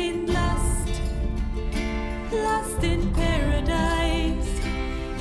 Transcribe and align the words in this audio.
sind 0.00 0.28
Last, 0.28 1.02
Last 2.32 2.82
in 2.82 3.12
Paradise. 3.12 4.48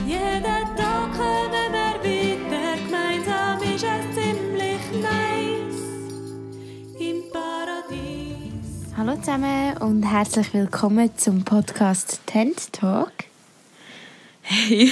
Jeden 0.08 0.44
Tag 0.78 1.12
kommen 1.17 1.52
wir 1.52 2.04
weiter, 2.04 2.78
gemeinsam 2.86 3.62
ist 3.62 3.84
es 3.84 4.15
ziemlich 4.15 4.84
nice. 5.02 5.81
Im 6.97 7.23
Paradies. 7.31 8.96
Hallo 8.96 9.15
zusammen 9.18 9.78
und 9.79 10.04
herzlich 10.04 10.54
willkommen 10.54 11.09
zum 11.18 11.43
Podcast 11.43 12.21
Tent 12.25 12.71
Talk. 12.71 13.29
Hey, 14.52 14.91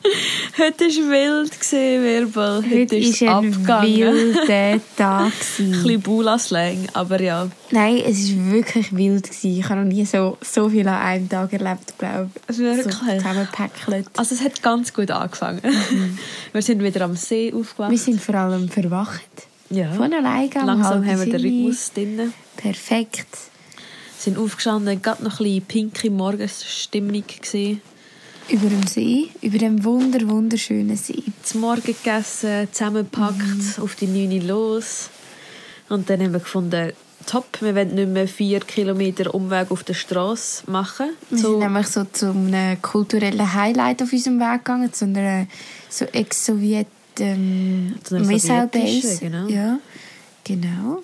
heute 0.58 0.84
war 0.84 1.10
wild, 1.10 1.72
Wirbel. 1.72 2.62
Heute, 2.64 2.80
Heute 2.82 2.96
ist 2.98 3.20
war 3.22 3.40
ein 3.40 3.52
abgegangen. 3.52 3.96
wilder 3.96 4.80
Tag. 4.96 5.32
Ein 5.58 5.70
bisschen 5.72 6.00
Bula-Slang, 6.02 6.86
aber 6.92 7.20
ja. 7.20 7.48
Nein, 7.72 7.96
es 8.06 8.30
war 8.36 8.52
wirklich 8.52 8.94
wild. 8.96 9.28
Ich 9.42 9.64
habe 9.68 9.80
noch 9.80 9.88
nie 9.88 10.04
so, 10.04 10.38
so 10.40 10.68
viel 10.68 10.86
an 10.86 11.02
einem 11.02 11.28
Tag 11.28 11.52
erlebt, 11.52 11.98
glaube 11.98 12.30
ich. 12.48 12.58
Wirklich? 12.58 12.94
So 12.94 13.00
zusammengepäckelt. 13.00 14.06
Also 14.16 14.36
es 14.36 14.40
hat 14.40 14.62
ganz 14.62 14.94
gut 14.94 15.10
angefangen. 15.10 15.60
Wir 16.52 16.62
sind 16.62 16.80
wieder 16.80 17.00
am 17.00 17.16
See 17.16 17.52
aufgewacht. 17.52 17.90
Wir 17.90 17.98
sind 17.98 18.20
vor 18.20 18.36
allem 18.36 18.68
verwacht. 18.68 19.48
ja. 19.70 19.90
Von 19.94 20.12
alleine 20.14 20.48
am 20.60 20.66
Langsam 20.66 21.04
halb 21.04 21.18
haben 21.18 21.26
wir 21.26 21.38
den. 21.38 21.40
Rhythmus 21.40 21.92
drin. 21.92 22.32
Perfekt. 22.56 23.26
sind 24.16 24.38
aufgestanden, 24.38 25.02
gerade 25.02 25.24
noch 25.24 25.40
ein 25.40 25.44
bisschen 25.44 25.62
pinke 25.64 26.08
Morgenstimmung 26.08 27.24
gesehen. 27.40 27.80
Über 28.48 28.68
dem 28.68 28.86
See, 28.86 29.28
über 29.40 29.58
dem 29.58 29.82
wunder 29.84 30.28
wunderschönen 30.28 30.96
See. 30.96 31.22
Zum 31.42 31.62
Morgen 31.62 31.82
gegessen, 31.82 32.68
zusammengepackt, 32.70 33.38
Mhm. 33.38 33.82
auf 33.82 33.94
die 33.94 34.06
9 34.06 34.46
los. 34.46 35.08
Und 35.88 36.10
dann 36.10 36.20
haben 36.20 36.32
wir 36.32 36.40
gefunden, 36.40 36.92
top, 37.26 37.46
wir 37.62 37.74
wollen 37.74 37.94
nicht 37.94 38.08
mehr 38.08 38.28
vier 38.28 38.60
Kilometer 38.60 39.34
Umweg 39.34 39.70
auf 39.70 39.84
der 39.84 39.94
Straße 39.94 40.70
machen. 40.70 41.10
Wir 41.30 41.38
sind 41.38 41.58
nämlich 41.60 41.86
so 41.86 42.04
zu 42.04 42.30
einem 42.30 42.80
kulturellen 42.82 43.54
Highlight 43.54 44.02
auf 44.02 44.12
unserem 44.12 44.38
Weg 44.40 44.64
gegangen, 44.64 44.92
zu 44.92 45.04
einer 45.06 45.46
so 45.88 46.04
Ex-Sowjet 46.06 46.88
ähm, 47.20 47.94
Missile 48.10 48.66
Base. 48.70 49.18
genau. 49.20 49.46
Ja, 49.48 49.78
genau. 50.44 51.02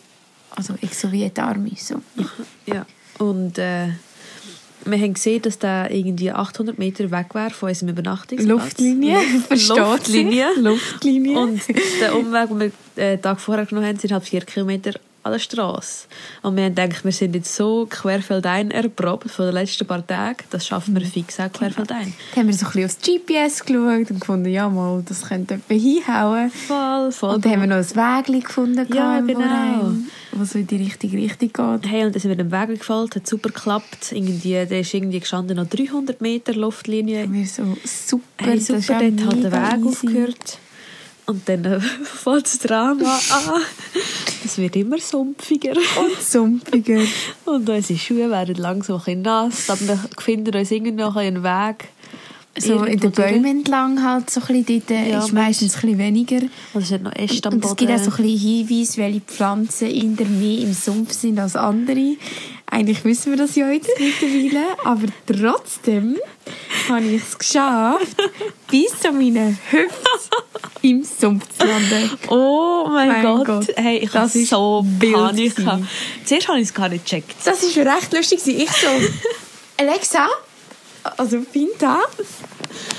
Also 0.50 0.74
Ex-Sowjet-Army. 0.82 1.76
So. 1.80 2.02
Ja, 2.66 2.84
und 3.18 3.58
äh, 3.58 3.88
wir 4.90 4.98
haben 4.98 5.14
gesehen, 5.14 5.42
dass 5.42 5.58
der 5.58 5.90
irgendwie 5.90 6.30
800 6.30 6.78
Meter 6.78 7.10
weg 7.10 7.34
wäre 7.34 7.50
von 7.50 7.68
unserem 7.68 7.90
Übernachtungsplatz. 7.90 8.48
Luftlinie, 8.48 9.18
versteht 9.48 9.76
Luftlinie. 9.76 10.46
Luftlinie. 10.56 11.38
Und 11.38 11.60
der 12.00 12.16
Umweg, 12.16 12.48
den 12.48 12.60
wir 12.60 12.66
äh, 12.96 13.16
den 13.16 13.22
Tag 13.22 13.40
vorher 13.40 13.66
genommen 13.66 13.86
haben, 13.86 13.98
sind 13.98 14.12
halt 14.12 14.24
vier 14.24 14.40
Kilometer 14.40 14.92
an 15.28 15.32
der 15.32 15.38
Straße. 15.38 16.06
Und 16.42 16.56
wir 16.56 16.64
haben 16.64 16.74
gedacht, 16.74 17.04
wir 17.04 17.12
sind 17.12 17.34
jetzt 17.34 17.54
so 17.54 17.86
querfeldein 17.88 18.70
erprobt 18.70 19.30
von 19.30 19.46
den 19.46 19.54
letzten 19.54 19.86
paar 19.86 20.06
Tagen, 20.06 20.44
das 20.50 20.66
schaffen 20.66 20.94
wir 20.98 21.04
fix 21.06 21.38
auch 21.38 21.52
querfeldein. 21.52 22.12
Dann 22.34 22.40
haben 22.42 22.46
wir 22.48 22.54
so 22.54 22.66
ein 22.66 22.72
bisschen 22.72 22.84
aufs 22.86 22.98
GPS 22.98 23.64
geschaut 23.64 24.10
und 24.10 24.20
gefunden, 24.20 24.48
ja 24.48 24.68
mal, 24.68 25.02
das 25.06 25.22
könnte 25.28 25.60
jemand 25.68 26.04
hinhauen. 26.06 26.50
Voll, 26.50 27.12
voll. 27.12 27.34
Und 27.36 27.44
dann 27.44 27.52
haben 27.52 27.60
wir 27.62 27.66
noch 27.68 27.76
ein 27.76 28.24
Wägli 28.26 28.40
gefunden, 28.40 28.86
Ja, 28.92 29.20
genau. 29.20 29.92
Wo 30.32 30.44
so 30.44 30.58
in 30.58 30.66
die 30.66 30.76
richtige 30.76 31.16
Richtung 31.16 31.48
geht. 31.52 31.90
Hey, 31.90 32.04
und 32.04 32.14
dann 32.14 32.20
sind 32.20 32.30
wir 32.30 32.36
dem 32.36 32.52
Weg 32.52 32.78
gefallen, 32.78 33.08
hat 33.14 33.26
super 33.26 33.48
geklappt. 33.50 34.12
Irgendwie, 34.12 34.52
der 34.66 34.80
ist 34.80 34.92
irgendwie 34.94 35.20
gestanden 35.20 35.56
noch 35.56 35.66
300 35.66 36.20
Meter 36.20 36.54
Luftlinie. 36.54 37.24
Und 37.24 37.32
wir 37.32 37.46
so, 37.46 37.62
super, 37.84 38.22
Hey, 38.38 38.60
super, 38.60 39.00
dort 39.00 39.24
hat 39.26 39.42
der 39.42 39.52
Weg 39.52 39.78
easy. 39.78 39.88
aufgehört. 39.88 40.58
Und 41.28 41.46
dann 41.46 41.64
äh, 41.64 41.80
fängt 42.04 42.44
das 42.46 42.58
Drama 42.58 43.14
an. 43.14 43.62
Es 44.44 44.56
wird 44.56 44.76
immer 44.76 44.98
sumpfiger. 44.98 45.72
Und 45.74 46.22
sumpiger. 46.22 47.02
Und 47.44 47.68
unsere 47.68 47.98
Schuhe 47.98 48.30
werden 48.30 48.54
langsam 48.56 48.96
ein 48.96 49.04
bisschen 49.04 49.22
nass. 49.22 49.68
Aber 49.68 49.80
wir 49.80 50.00
finden 50.18 50.56
uns 50.56 50.70
irgendwie 50.70 50.92
noch 50.92 51.16
einen 51.16 51.42
Weg. 51.42 51.88
So 52.56 52.82
in 52.84 52.98
den. 52.98 53.12
Bäumen 53.12 53.44
entlang 53.44 54.02
halt 54.02 54.30
so 54.30 54.40
ein 54.40 54.64
bisschen, 54.64 54.82
dort 54.88 54.90
äh, 54.90 55.10
Ja, 55.10 55.18
ist 55.18 55.32
meistens 55.32 55.76
ein 55.76 55.80
bisschen 55.82 55.98
weniger. 55.98 56.40
Und 56.72 56.82
es 56.82 56.90
noch 56.98 57.14
Äste 57.14 57.48
am 57.48 57.54
Und 57.54 57.64
es 57.64 57.70
Boden. 57.70 57.86
gibt 57.86 57.92
auch 57.92 58.04
so 58.04 58.10
ein 58.10 58.16
bisschen 58.16 58.66
Hinweise, 58.66 58.96
welche 58.96 59.20
Pflanzen 59.20 59.88
in 59.90 60.16
der 60.16 60.26
mehr 60.26 60.58
im 60.60 60.72
Sumpf 60.72 61.12
sind 61.12 61.38
als 61.38 61.56
andere. 61.56 62.16
Eigentlich 62.70 63.02
wissen 63.04 63.32
wir 63.32 63.38
das 63.38 63.56
ja 63.56 63.70
jetzt 63.70 63.88
mittlerweile, 63.98 64.66
aber 64.84 65.06
trotzdem 65.26 66.18
habe 66.88 67.04
ich 67.04 67.22
es 67.22 67.38
geschafft, 67.38 68.16
bis 68.70 69.00
zu 69.00 69.10
meinen 69.10 69.58
Hüften 69.70 70.42
im 70.82 71.02
Sumpf 71.02 71.46
zu 71.58 71.66
landen. 71.66 72.10
Oh 72.28 72.86
mein, 72.88 73.08
Mein 73.08 73.22
Gott. 73.22 73.46
Gott. 73.46 73.66
Hey, 73.76 73.98
ich 73.98 74.10
Das 74.10 74.34
ist 74.34 74.50
so 74.50 74.84
Panik. 75.00 75.56
gehabt. 75.56 75.82
Zuerst 76.24 76.48
habe 76.48 76.58
ich 76.60 76.68
es 76.68 76.74
gar 76.74 76.88
nicht 76.90 77.04
gecheckt. 77.04 77.34
Das 77.44 77.62
war 77.76 77.96
recht 77.96 78.12
lustig. 78.12 78.40
Ich 78.46 78.70
so, 78.70 78.86
Alexa, 79.78 80.28
also 81.16 81.40
Pinta, 81.52 82.00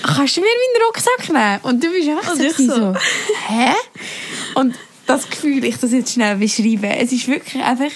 kannst 0.02 0.36
du 0.38 0.42
mir 0.42 0.48
meinen 0.48 0.86
Rucksack 0.88 1.30
nehmen? 1.30 1.60
Und 1.64 1.84
du 1.84 1.92
bist 1.92 2.10
einfach 2.10 2.36
so, 2.36 2.50
so. 2.50 2.76
so, 2.76 2.96
hä? 3.48 3.74
Und 4.56 4.76
das 5.06 5.30
Gefühl, 5.30 5.64
ich 5.64 5.78
das 5.78 5.92
jetzt 5.92 6.14
schnell 6.14 6.38
beschreiben, 6.38 6.86
es 6.86 7.12
ist 7.12 7.28
wirklich 7.28 7.62
einfach 7.64 7.92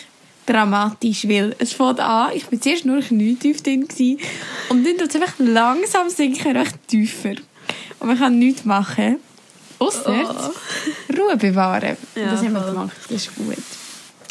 dramatisch, 0.46 1.28
weil 1.28 1.56
es 1.60 1.74
fängt 1.74 2.00
an, 2.00 2.32
ich 2.34 2.52
war 2.52 2.60
zuerst 2.60 2.86
nur 2.86 3.02
knietief 3.02 3.62
drin 3.62 3.88
gewesen, 3.88 4.20
und 4.70 4.86
dann 4.86 4.98
tut 4.98 5.10
es 5.10 5.16
einfach 5.16 5.34
langsam 5.40 6.10
sinken, 6.10 6.56
recht 6.58 6.76
tiefer. 6.88 7.36
Und 8.00 8.08
man 8.08 8.18
kann 8.18 8.38
nichts 8.38 8.66
machen, 8.66 9.18
außer 9.80 10.12
Ruhe 11.18 11.38
bewahren. 11.38 11.92
Und 11.92 11.98
Oh. 12.16 12.20
Ja, 12.20 12.32
das 12.32 12.42
haben 12.42 12.54
wir 12.54 12.62
gemacht, 12.62 12.98
das 13.10 13.28
ist 13.28 13.36
gut. 13.36 13.58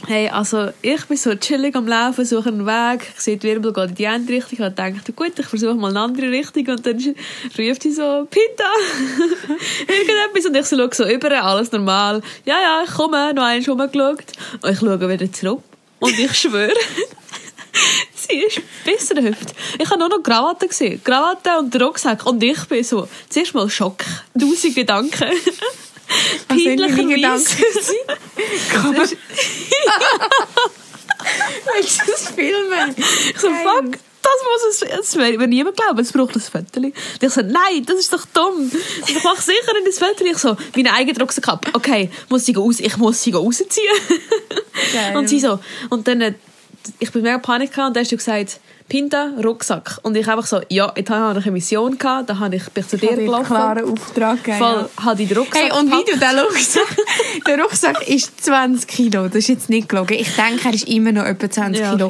Hey, 0.08 0.28
also 0.28 0.70
ich 0.82 1.04
bin 1.06 1.16
so 1.16 1.32
chillig 1.36 1.76
am 1.76 1.86
Laufen, 1.86 2.24
suche 2.24 2.48
einen 2.48 2.66
Weg. 2.66 3.06
Ich 3.14 3.20
sehe, 3.20 3.36
die 3.36 3.46
Wirbel 3.46 3.72
geht 3.72 3.90
in 3.90 3.94
die 3.94 4.06
eine 4.08 4.28
Richtung. 4.28 4.66
Ich 4.66 4.74
dachte, 4.74 5.12
gut, 5.12 5.38
ich 5.38 5.46
versuche 5.46 5.74
mal 5.74 5.90
eine 5.90 6.00
andere 6.00 6.28
Richtung. 6.28 6.66
Und 6.66 6.84
dann 6.84 6.96
ruft 7.56 7.82
sie 7.84 7.92
so, 7.92 8.26
Pita! 8.28 8.64
Irgendetwas. 9.86 10.46
Und 10.46 10.56
ich 10.56 10.66
so, 10.66 10.76
schaue 10.76 10.90
so 10.92 11.08
über, 11.08 11.30
alles 11.44 11.70
normal. 11.70 12.20
Ja, 12.44 12.56
ja, 12.60 12.82
ich 12.84 12.92
komme, 12.92 13.32
noch 13.32 13.44
einmal 13.44 13.62
rumgeschaut. 13.64 14.24
Und 14.60 14.72
ich 14.72 14.78
schaue 14.80 15.08
wieder 15.08 15.32
zurück. 15.32 15.62
Und 16.02 16.18
ich 16.18 16.34
schwöre, 16.34 16.74
sie 18.14 18.44
ist 18.44 18.60
der 19.16 19.22
Hüfte. 19.22 19.54
Ich 19.78 19.88
habe 19.88 20.00
nur 20.00 20.08
noch 20.08 20.20
Krawatte 20.20 20.66
gesehen. 20.66 21.00
Krawatte 21.04 21.56
und 21.60 21.80
Rucksack. 21.80 22.26
Und 22.26 22.42
ich 22.42 22.58
bin 22.64 22.82
so, 22.82 23.08
zuerst 23.28 23.54
mal 23.54 23.70
Schock. 23.70 24.02
Tausend 24.38 24.74
Gedanken. 24.74 25.30
Peinlicherweise. 26.48 27.56
Willst 31.76 32.00
du 32.00 32.10
das 32.10 32.28
filmen? 32.30 32.96
Ich 32.96 33.38
so, 33.38 33.48
fuck, 33.48 33.96
das 34.22 34.32
muss 34.44 34.82
es, 34.82 35.00
es 35.00 35.16
mir 35.16 35.46
niemand 35.46 35.76
glauben, 35.76 35.98
es 35.98 36.12
braucht 36.12 36.36
ein 36.36 36.40
Foto. 36.40 36.80
Und 36.80 36.94
ich 37.20 37.30
so, 37.30 37.42
nein, 37.42 37.84
das 37.84 37.96
ist 37.96 38.12
doch 38.12 38.24
dumm. 38.32 38.70
Ich 39.06 39.22
mache 39.24 39.42
sicher 39.42 39.76
in 39.78 39.84
das 39.84 39.98
Foto. 39.98 40.24
Ich 40.24 40.38
so, 40.38 40.56
meine 40.76 40.92
eigene 40.92 41.18
Rucksack. 41.18 41.58
Okay, 41.72 42.10
muss 42.28 42.46
sie 42.46 42.56
aus, 42.56 42.80
ich 42.80 42.96
muss 42.96 43.22
sie 43.22 43.32
rausziehen. 43.32 43.96
Geil. 44.92 45.16
Und 45.16 45.28
sie 45.28 45.40
so, 45.40 45.58
und 45.90 46.06
dann, 46.06 46.20
äh, 46.20 46.34
ich 46.98 47.10
bin 47.10 47.22
mega 47.22 47.38
Panik 47.38 47.70
und 47.70 47.96
dann 47.96 48.02
hast 48.02 48.12
du 48.12 48.16
gesagt, 48.16 48.60
Pinta, 48.92 49.30
Rucksack. 49.42 50.00
Und 50.02 50.14
ich 50.18 50.28
einfach 50.28 50.44
so, 50.44 50.60
ja, 50.68 50.92
jetzt 50.94 51.08
habe 51.08 51.38
ich 51.38 51.46
eine 51.46 51.52
Mission 51.52 51.96
gehabt, 51.96 52.28
da 52.28 52.38
habe 52.38 52.56
ich, 52.56 52.64
bin 52.72 52.84
ich 52.84 52.90
zu 52.90 52.96
Ich 52.96 53.00
dir 53.00 53.06
habe 53.12 53.16
dir 53.16 53.22
einen 53.22 53.26
gelaufen. 53.32 53.46
klaren 53.46 53.90
Auftrag 53.90 54.44
gegeben. 54.44 54.58
Voll, 54.58 54.88
ja. 54.98 55.04
habe 55.06 55.22
ich 55.22 55.28
den 55.28 55.38
Rucksack 55.38 55.62
Hey, 55.62 55.72
und 55.80 55.90
wie 55.90 56.12
du 56.12 56.18
den 56.18 56.38
Rucksack... 56.38 56.96
der 57.46 57.58
Rucksack 57.62 58.06
ist 58.06 58.44
20 58.44 58.86
Kilo. 58.86 59.28
Das 59.28 59.36
ist 59.36 59.48
jetzt 59.48 59.70
nicht 59.70 59.88
gelogen. 59.88 60.12
Ich 60.12 60.36
denke, 60.36 60.68
er 60.68 60.74
ist 60.74 60.86
immer 60.86 61.10
noch 61.10 61.24
etwa 61.24 61.50
20 61.50 61.80
Ja, 61.80 61.92
Kilo. 61.92 62.08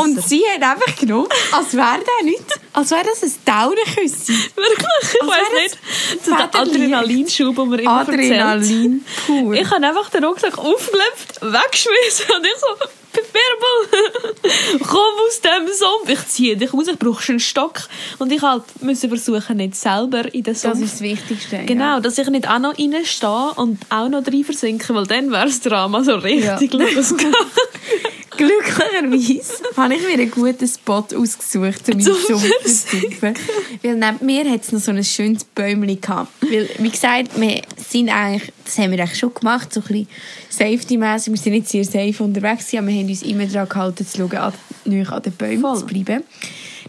Und 0.00 0.20
sie 0.24 0.42
hat 0.56 0.60
einfach 0.60 0.96
genommen, 0.96 1.28
als 1.52 1.72
wäre 1.72 2.00
der 2.00 2.24
nicht... 2.24 2.44
Als 2.72 2.90
wäre 2.90 3.04
das 3.04 3.22
ein 3.22 3.32
Daunenküsschen. 3.44 4.34
Wirklich, 4.56 5.14
ich 5.14 5.22
Als 5.22 5.30
weiß 5.30 5.62
nicht. 5.62 5.78
das 6.16 6.24
So 6.26 6.34
der. 6.34 6.60
Adrenalinschub, 6.60 7.54
den 7.54 7.68
man 7.68 7.78
immer 7.78 8.00
erzählt. 8.00 8.18
Adrenalin 8.40 9.04
pur. 9.24 9.54
Ich 9.54 9.70
habe 9.70 9.86
einfach 9.86 10.10
den 10.10 10.24
Rucksack 10.24 10.58
aufgelöpft, 10.58 11.40
weggeschmissen 11.42 12.34
und 12.36 12.44
ich 12.44 12.58
so, 12.58 12.88
Wirbel, 13.16 14.34
komm 14.86 15.14
aus 15.26 15.40
dem 15.40 15.66
Sumpf. 15.68 16.08
Ich 16.08 16.26
ziehe 16.28 16.56
dich 16.56 16.72
raus, 16.72 16.86
ich 16.88 16.98
brauche 16.98 17.28
einen 17.28 17.40
Stock. 17.40 17.80
Und 18.18 18.32
ich 18.32 18.42
halt 18.42 18.62
müssen 18.80 19.08
versuchen, 19.08 19.56
nicht 19.56 19.74
selber 19.76 20.24
in 20.32 20.42
den 20.42 20.52
das 20.54 20.62
Sumpf. 20.62 20.80
ist 20.82 20.94
das 20.94 21.00
Wichtigste. 21.00 21.58
Genau, 21.66 22.00
dass 22.00 22.18
ich 22.18 22.28
nicht 22.28 22.48
auch 22.48 22.58
noch 22.58 22.76
reinstehe 22.78 23.52
und 23.56 23.78
auch 23.90 24.08
noch 24.08 24.26
rein 24.26 24.44
versinke, 24.44 24.94
weil 24.94 25.06
dann 25.06 25.30
wäre 25.30 25.46
das 25.46 25.60
Drama 25.60 26.02
so 26.04 26.14
richtig 26.16 26.72
Ja. 26.72 26.78
losgegangen. 26.80 27.34
Glücklicherweise 28.36 29.62
habe 29.76 29.94
ich 29.94 30.02
mir 30.02 30.14
einen 30.14 30.30
guten 30.30 30.66
Spot 30.66 31.04
ausgesucht, 31.14 31.92
um 31.92 32.00
Sumpf 32.00 32.26
zu 32.26 32.36
saufen. 32.36 33.34
Weil 33.82 33.96
neben 33.96 34.26
mir 34.26 34.50
hat 34.50 34.62
es 34.62 34.72
noch 34.72 34.80
so 34.80 34.90
ein 34.90 35.04
schönes 35.04 35.44
Bäumchen 35.44 36.00
gehabt. 36.00 36.30
Weil, 36.40 36.68
wie 36.78 36.90
gesagt, 36.90 37.40
wir 37.40 37.62
sind 37.76 38.08
eigentlich, 38.08 38.52
das 38.64 38.78
haben 38.78 38.92
wir 38.92 39.00
eigentlich 39.00 39.18
schon 39.18 39.34
gemacht, 39.34 39.72
so 39.72 39.80
ein 39.80 39.86
bisschen 39.86 40.08
safety-mässig. 40.50 41.32
Wir 41.32 41.38
sind 41.38 41.52
nicht 41.52 41.68
sehr 41.68 41.84
safe 41.84 42.22
unterwegs, 42.22 42.74
aber 42.74 42.86
wir 42.88 42.94
haben 42.94 43.08
uns 43.08 43.22
immer 43.22 43.46
daran 43.46 43.68
gehalten, 43.68 44.06
zu 44.06 44.18
schauen, 44.18 44.36
an, 44.36 44.52
an 44.84 45.22
den 45.22 45.32
Bäumen 45.32 45.60
Voll. 45.60 45.78
zu 45.78 45.86
bleiben. 45.86 46.24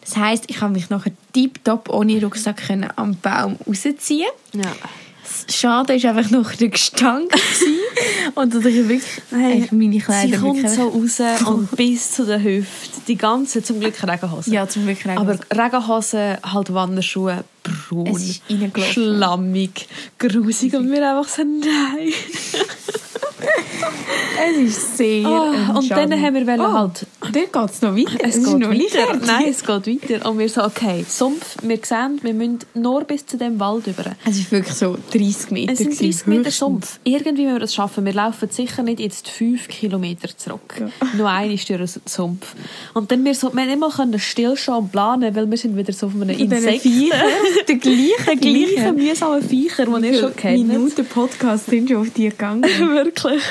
Das 0.01 0.17
heisst, 0.17 0.45
ich 0.47 0.61
habe 0.61 0.73
mich 0.73 0.89
nachher 0.89 1.11
tiptop 1.33 1.89
ohne 1.89 2.21
Rucksack 2.21 2.67
können 2.67 2.89
am 2.95 3.15
Baum 3.17 3.57
rausziehen 3.67 4.29
Ja. 4.53 4.71
Schade 5.49 6.01
war 6.01 6.15
einfach 6.15 6.31
noch 6.31 6.53
der 6.53 6.69
Gestank. 6.69 7.31
Und 8.35 8.53
dass 8.53 8.65
ich 8.65 8.75
wirklich 8.87 9.03
eigentlich 9.31 9.71
meine 9.71 9.99
Kleider 9.99 10.37
Sie 10.37 10.43
kommt 10.43 10.63
wirklich- 10.63 10.71
so 10.71 10.87
raus 10.89 11.47
und 11.47 11.71
bis 11.75 12.11
zu 12.11 12.25
den 12.25 12.43
Hüften. 12.43 13.01
Die 13.07 13.15
ganze, 13.15 13.61
zum 13.63 13.79
Glück 13.79 13.95
Regenhose. 14.01 14.51
Ja, 14.51 14.67
zum 14.67 14.85
Glück 14.85 15.05
rein. 15.05 15.17
Aber 15.17 15.37
Regenhose, 15.53 16.39
halt 16.43 16.73
Wanderschuhe, 16.73 17.43
braun, 17.63 18.19
schlammig, 18.91 19.87
grusig 20.19 20.73
und 20.75 20.91
wir 20.91 21.17
einfach 21.17 21.29
so, 21.29 21.43
nein. 21.43 22.11
es 24.49 24.57
ist 24.57 24.97
sehr 24.97 25.25
Ah, 25.25 25.77
und 25.77 25.89
dann 25.89 26.11
haben 26.11 26.47
wir 26.47 26.59
oh, 26.59 26.73
halt... 26.73 27.05
Dann 27.21 27.33
geht 27.33 27.71
es 27.71 27.81
noch 27.81 27.95
weiter. 27.95 28.17
Es 28.19 28.35
ist 28.37 28.45
geht 28.45 28.59
noch 28.59 28.69
weiter. 28.69 29.19
Nein, 29.25 29.45
es 29.49 29.63
geht 29.63 29.87
weiter. 29.87 30.29
Und 30.29 30.39
wir 30.39 30.49
so, 30.49 30.63
okay, 30.63 31.05
Sumpf, 31.07 31.57
wir 31.61 31.79
sehen, 31.81 32.19
wir 32.21 32.33
müssen 32.33 32.59
nur 32.73 33.03
bis 33.03 33.25
zu 33.25 33.37
dem 33.37 33.59
Wald 33.59 33.87
über. 33.87 34.03
Es 34.25 34.37
ist 34.37 34.51
wirklich 34.51 34.75
so 34.75 34.97
30 35.11 35.51
Meter. 35.51 35.73
Es 35.73 35.79
sind 35.79 35.91
gewesen, 35.91 36.11
30 36.11 36.27
Meter 36.27 36.39
höchstens. 36.39 36.57
Sumpf. 36.57 36.99
Irgendwie 37.03 37.43
müssen 37.43 37.55
wir 37.55 37.59
das 37.59 37.73
schaffen. 37.73 38.05
Wir 38.05 38.13
laufen 38.13 38.49
sicher 38.49 38.83
nicht 38.83 38.99
jetzt 38.99 39.29
5 39.29 39.67
Kilometer 39.67 40.29
zurück. 40.35 40.83
Nur 41.17 41.29
eine 41.29 41.53
ist 41.53 41.67
durch 41.69 41.93
den 41.93 42.01
Sumpf. 42.05 42.55
Und 42.93 43.11
dann 43.11 43.23
wir 43.25 43.35
so, 43.35 43.53
wir 43.53 43.65
nicht 43.65 43.79
mal 43.79 43.89
können 43.89 44.19
stillstehen 44.19 44.77
und 44.77 44.91
planen, 44.91 45.35
weil 45.35 45.49
wir 45.49 45.57
sind 45.57 45.77
wieder 45.77 45.93
so 45.93 46.07
auf 46.07 46.15
einem 46.15 46.29
Insekt. 46.29 46.85
Der 47.67 47.75
gleiche, 47.77 48.25
Der 48.27 48.35
gleiche 48.35 48.93
mühsame 48.93 49.41
Viecher, 49.41 49.85
den 49.85 50.03
ihr 50.03 50.19
schon 50.19 50.35
kennt. 50.35 50.67
Minuten 50.67 51.05
Podcast 51.05 51.67
sind 51.67 51.89
schon 51.89 51.97
auf 51.97 52.09
die 52.11 52.29
gegangen. 52.29 52.63
Wirklich. 52.79 53.41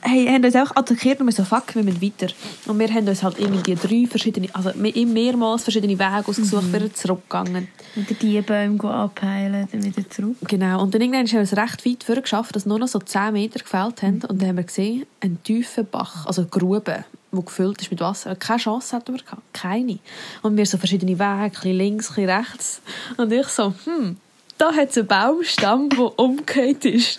Hey, 0.00 0.26
haben 0.26 0.44
uns 0.44 0.54
einfach 0.54 0.76
attackiert 0.76 1.18
und 1.20 1.26
wir 1.26 1.32
so, 1.32 1.42
fuck, 1.44 1.74
wir 1.74 1.82
müssen 1.82 2.00
weiter. 2.00 2.28
Und 2.66 2.78
wir 2.78 2.88
haben 2.88 3.08
uns 3.08 3.22
halt 3.24 3.38
irgendwie 3.40 3.74
drei 3.74 4.06
verschiedene, 4.08 4.48
also 4.54 4.70
me- 4.76 4.92
mehrmals 5.04 5.64
verschiedene 5.64 5.98
Wege 5.98 6.22
ausgesucht, 6.24 6.72
wieder 6.72 6.94
zurückgegangen. 6.94 7.66
Wieder 7.96 8.14
die 8.14 8.40
Bäume 8.42 8.84
abheilen, 8.84 9.66
dann 9.72 9.82
wieder 9.84 10.08
zurück. 10.08 10.36
Genau. 10.42 10.80
Und 10.82 10.94
dann 10.94 11.00
irgendwann 11.02 11.26
haben 11.26 11.32
wir 11.32 11.40
es 11.40 11.56
recht 11.56 11.84
weit 11.84 12.04
vorgeschafft, 12.04 12.54
dass 12.54 12.64
nur 12.64 12.78
noch 12.78 12.86
so 12.86 13.00
10 13.00 13.32
Meter 13.32 13.58
gefällt 13.58 14.02
haben. 14.02 14.22
Und 14.28 14.40
dann 14.40 14.48
haben 14.50 14.56
wir 14.58 14.64
gesehen, 14.64 15.04
einen 15.20 15.42
tiefen 15.42 15.84
Bach, 15.90 16.26
also 16.26 16.42
eine 16.42 16.50
Grube, 16.50 17.04
die 17.32 17.44
gefüllt 17.44 17.82
ist 17.82 17.90
mit 17.90 18.00
Wasser. 18.00 18.36
Keine 18.36 18.60
Chance 18.60 18.94
hatten 18.96 19.14
wir 19.14 19.22
gehabt. 19.22 19.42
Keine. 19.52 19.98
Und 20.42 20.56
wir 20.56 20.64
so 20.64 20.78
verschiedene 20.78 21.18
Wege, 21.18 21.24
ein 21.24 21.50
bisschen 21.50 21.76
links, 21.76 22.10
ein 22.10 22.14
bisschen 22.14 22.30
rechts. 22.30 22.80
Und 23.16 23.32
ich 23.32 23.48
so, 23.48 23.74
hm, 23.84 24.16
da 24.58 24.72
hat 24.74 24.90
es 24.90 24.98
einen 24.98 25.06
Baumstamm, 25.06 25.88
der 25.88 26.18
umgekehrt 26.18 26.84
ist. 26.84 27.18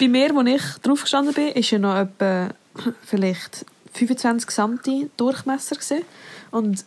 Bei 0.00 0.08
mir, 0.08 0.34
wo 0.34 0.40
ich 0.42 0.62
drauf 0.82 1.02
gestanden 1.02 1.34
bin, 1.34 1.48
ist 1.48 1.70
ja 1.70 1.78
noch 1.78 1.96
etwa 1.96 2.48
vielleicht 3.04 3.64
25 3.94 4.50
cm 4.50 5.10
Durchmesser 5.16 5.76
gewesen. 5.76 6.02
Und 6.50 6.84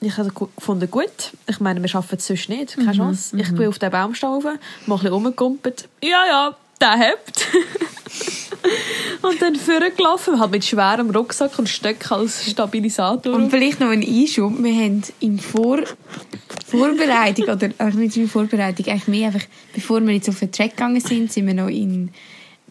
ich 0.00 0.16
habe 0.16 0.30
gu- 0.30 0.48
gefunden, 0.56 0.90
gut, 0.90 1.10
ich 1.46 1.60
meine, 1.60 1.80
wir 1.82 1.88
es 2.18 2.26
sonst 2.26 2.48
nicht, 2.48 2.76
keine 2.76 2.92
Chance. 2.92 3.36
Ich 3.36 3.54
bin 3.54 3.68
auf 3.68 3.78
den 3.78 3.90
Baumstamm 3.90 4.32
rauf, 4.34 4.44
mal 4.44 4.52
ein 4.52 4.58
bisschen 4.88 5.08
rumgekumpelt. 5.12 5.88
Ja, 6.02 6.24
ja, 6.26 6.56
der 6.80 6.92
hebt. 6.96 7.46
und 9.22 9.40
dann 9.40 9.56
vorgelaufen, 9.56 10.38
halt 10.40 10.50
mit 10.50 10.64
schwerem 10.64 11.10
Rucksack 11.10 11.58
und 11.58 11.68
Stöcken 11.68 12.12
als 12.12 12.48
Stabilisator. 12.50 13.34
Und 13.34 13.50
vielleicht 13.50 13.80
noch 13.80 13.88
ein 13.88 14.02
Einschub. 14.02 14.52
Wir 14.62 14.74
haben 14.74 15.02
in 15.20 15.38
Vor 15.38 15.80
Vorbereitung, 16.66 17.46
oder 17.46 17.70
also 17.78 17.98
nicht 17.98 18.16
in 18.16 18.28
Vorbereitung, 18.28 18.86
eigentlich 18.86 19.08
mehr 19.08 19.28
einfach, 19.28 19.46
bevor 19.74 20.00
wir 20.00 20.14
jetzt 20.14 20.28
auf 20.28 20.38
den 20.38 20.52
Track 20.52 20.76
gegangen 20.76 21.00
sind, 21.00 21.32
sind 21.32 21.46
wir 21.46 21.54
noch 21.54 21.68
in 21.68 22.10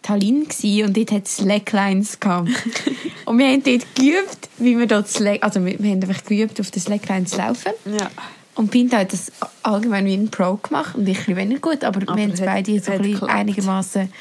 Tallinn 0.02 0.48
gewesen, 0.48 0.88
und 0.88 0.96
dort 0.96 1.12
hat 1.12 1.26
es 1.26 1.38
Slacklines 1.38 2.20
gehabt. 2.20 2.50
und 3.26 3.38
wir 3.38 3.48
haben 3.48 3.64
dort 3.64 3.96
geübt, 3.96 4.50
wie 4.58 4.78
wir 4.78 4.86
dort 4.88 5.10
Slack, 5.10 5.44
also 5.44 5.66
wir, 5.66 5.78
wir 5.80 5.92
haben 5.92 6.02
einfach 6.02 6.24
geübt, 6.24 6.60
auf 6.62 6.72
den 6.72 6.82
Slacklines 6.82 7.32
zu 7.32 7.38
laufen. 7.38 7.74
ja. 7.86 8.10
Und 8.56 8.72
Pinta 8.72 8.98
hat 8.98 9.14
das 9.14 9.32
allgemein 9.64 10.06
wie 10.06 10.16
ein 10.16 10.30
Pro 10.30 10.56
gemacht 10.56 10.94
und 10.96 11.08
ich 11.08 11.30
ein 11.30 11.36
weniger 11.38 11.62
gut, 11.62 11.84
aber, 11.86 12.02
Aber 12.02 12.18
wir 12.18 12.24
haben 12.24 12.34
es 12.34 12.42
beide 12.42 12.78
so 12.82 12.92
ein 12.92 13.24
einigermaßen 13.24 14.12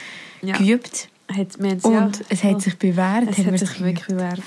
Ja. 0.42 0.56
geübt. 0.56 1.08
Hat, 1.28 1.58
wir 1.58 1.72
Und 1.84 1.92
ja, 1.92 2.10
es 2.28 2.42
hat 2.42 2.62
sich 2.62 2.78
bewährt. 2.78 3.28
Es 3.30 3.44
hat 3.44 3.58
sich 3.58 3.80
wirklich 3.80 4.06
bewährt. 4.06 4.42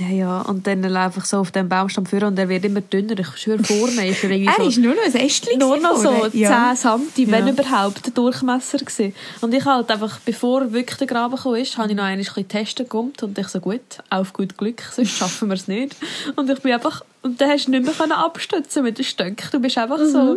Ja, 0.00 0.08
ja. 0.08 0.40
Und 0.42 0.66
dann 0.66 0.82
laufe 0.82 1.20
ich 1.20 1.24
so 1.24 1.38
auf 1.38 1.50
dem 1.50 1.68
Baumstamm 1.68 2.06
vor 2.06 2.22
und 2.24 2.38
er 2.38 2.48
wird 2.48 2.64
immer 2.64 2.80
dünner. 2.80 3.18
Ich 3.18 3.36
schwöre, 3.36 3.62
vorne 3.62 4.08
ist 4.08 4.22
er 4.24 4.30
irgendwie 4.30 4.46
Er 4.58 4.62
so... 4.62 4.68
ist 4.68 4.78
nur 4.78 4.94
noch 4.94 5.02
ein 5.02 5.14
Ästchen 5.14 5.58
nur 5.58 5.76
noch 5.78 5.96
so 5.96 6.10
vorne. 6.12 6.30
10 6.30 6.40
Ja. 6.40 6.74
wenn 7.16 7.46
Ja. 7.46 7.48
überhaupt, 7.52 8.04
der 8.04 8.12
Durchmesser 8.12 8.78
gewesen. 8.78 9.14
Und 9.40 9.54
ich 9.54 9.64
halt 9.64 9.90
einfach, 9.90 10.18
bevor 10.20 10.72
wirklich 10.72 10.98
der 10.98 11.06
Graben 11.06 11.36
gekommen 11.36 11.56
ist, 11.56 11.78
habe 11.78 11.90
ich 11.90 11.96
noch 11.96 12.04
ein 12.04 12.18
bisschen 12.18 12.48
testen 12.48 12.84
gekommen 12.84 13.12
und 13.20 13.38
ich 13.38 13.48
so, 13.48 13.60
gut, 13.60 13.80
auf 14.10 14.32
gut 14.32 14.56
Glück, 14.56 14.82
sonst 14.94 15.10
schaffen 15.16 15.48
wir 15.48 15.54
es 15.54 15.68
nicht. 15.68 15.96
Und 16.36 16.50
ich 16.50 16.60
bin 16.60 16.72
einfach, 16.72 17.02
und 17.22 17.40
dann 17.40 17.50
hast 17.50 17.66
du 17.66 17.70
nicht 17.70 17.84
mehr 17.84 17.94
können 17.94 18.12
abstützen 18.12 18.82
mit 18.82 18.98
den 18.98 19.04
Stöcken. 19.04 19.48
Du 19.50 19.60
bist 19.60 19.78
einfach 19.78 19.98
so 19.98 20.36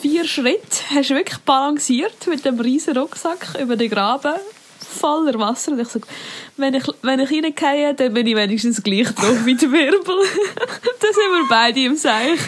vier 0.00 0.24
Schritte, 0.24 0.78
hast 0.94 1.10
wirklich 1.10 1.38
balanciert 1.38 2.26
mit 2.28 2.44
dem 2.44 2.60
riesen 2.60 2.96
Rucksack 2.96 3.58
über 3.60 3.76
den 3.76 3.90
Graben, 3.90 4.34
voller 4.84 5.38
Wasser. 5.38 5.72
Und 5.72 5.80
ich 5.80 5.88
so, 5.88 6.00
wenn 6.56 6.74
ich, 6.74 6.84
wenn 7.02 7.20
ich 7.20 7.30
reingehe, 7.30 7.94
dann 7.94 8.14
bin 8.14 8.26
ich 8.26 8.36
wenigstens 8.36 8.82
gleich 8.82 9.08
drauf 9.14 9.44
wie 9.44 9.54
der 9.54 9.70
Wirbel. 9.70 10.00
da 11.00 11.06
sind 11.06 11.30
wir 11.32 11.46
beide 11.48 11.80
im 11.80 11.96
Seich. 11.96 12.38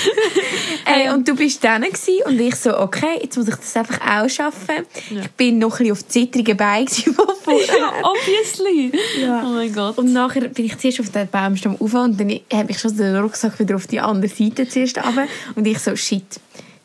Ey, 0.84 1.10
und 1.10 1.26
du 1.26 1.34
bist 1.34 1.62
dann 1.64 1.82
gewesen 1.82 2.22
und 2.26 2.40
ich 2.40 2.56
so, 2.56 2.78
okay, 2.78 3.18
jetzt 3.22 3.36
muss 3.36 3.48
ich 3.48 3.56
das 3.56 3.76
einfach 3.76 4.00
auch 4.00 4.28
schaffen. 4.28 4.86
Ich 5.10 5.30
bin 5.32 5.58
noch 5.58 5.72
ein 5.72 5.78
bisschen 5.78 5.92
auf 5.92 6.06
zittrigen 6.06 6.56
Beinen 6.56 6.88
vorher. 7.42 7.78
Ja, 7.78 7.92
obviously. 8.02 8.92
Ja. 9.20 9.42
Oh 9.44 9.52
mein 9.52 9.72
Gott. 9.72 9.98
Und 9.98 10.12
nachher 10.12 10.48
bin 10.48 10.66
ich 10.66 10.78
zuerst 10.78 11.00
auf 11.00 11.10
den 11.10 11.28
Baumstamm 11.28 11.76
rauf 11.76 11.94
und 11.94 12.18
dann 12.18 12.40
habe 12.52 12.70
ich 12.70 12.78
schon 12.78 12.96
den 12.96 13.16
Rucksack 13.16 13.58
wieder 13.58 13.76
auf 13.76 13.86
die 13.86 14.00
andere 14.00 14.32
Seite 14.32 14.68
zuerst 14.68 14.98
runter. 14.98 15.26
Und 15.54 15.66
ich 15.66 15.78
so, 15.78 15.94
shit, 15.96 16.24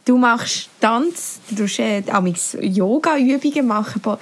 du 0.07 0.18
machst 0.18 0.69
Tanz, 0.80 1.39
du 1.50 1.56
tust 1.65 1.80
äh, 1.80 2.01
Yoga-Übungen 2.62 3.68
machen, 3.68 4.01
ba 4.01 4.18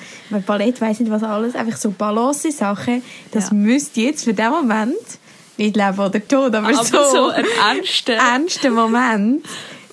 Ballett, 0.46 0.82
weiss 0.82 1.00
nicht 1.00 1.12
was 1.12 1.24
alles, 1.24 1.56
einfach 1.56 1.78
so 1.78 1.92
Balance-Sachen. 1.92 3.04
Das 3.32 3.50
Ja. 3.50 3.54
müsste 3.56 4.02
jetzt 4.02 4.24
für 4.24 4.34
den 4.34 4.50
Moment, 4.50 4.96
nicht 5.58 5.76
Leben 5.76 6.00
oder 6.00 6.28
Tod, 6.28 6.54
aber, 6.56 6.68
Aber 6.68 6.84
so, 6.84 6.98
so 7.12 7.28
ein 7.30 7.46
ernster. 7.64 8.14
ernsten 8.14 8.74
Moment, 8.74 9.46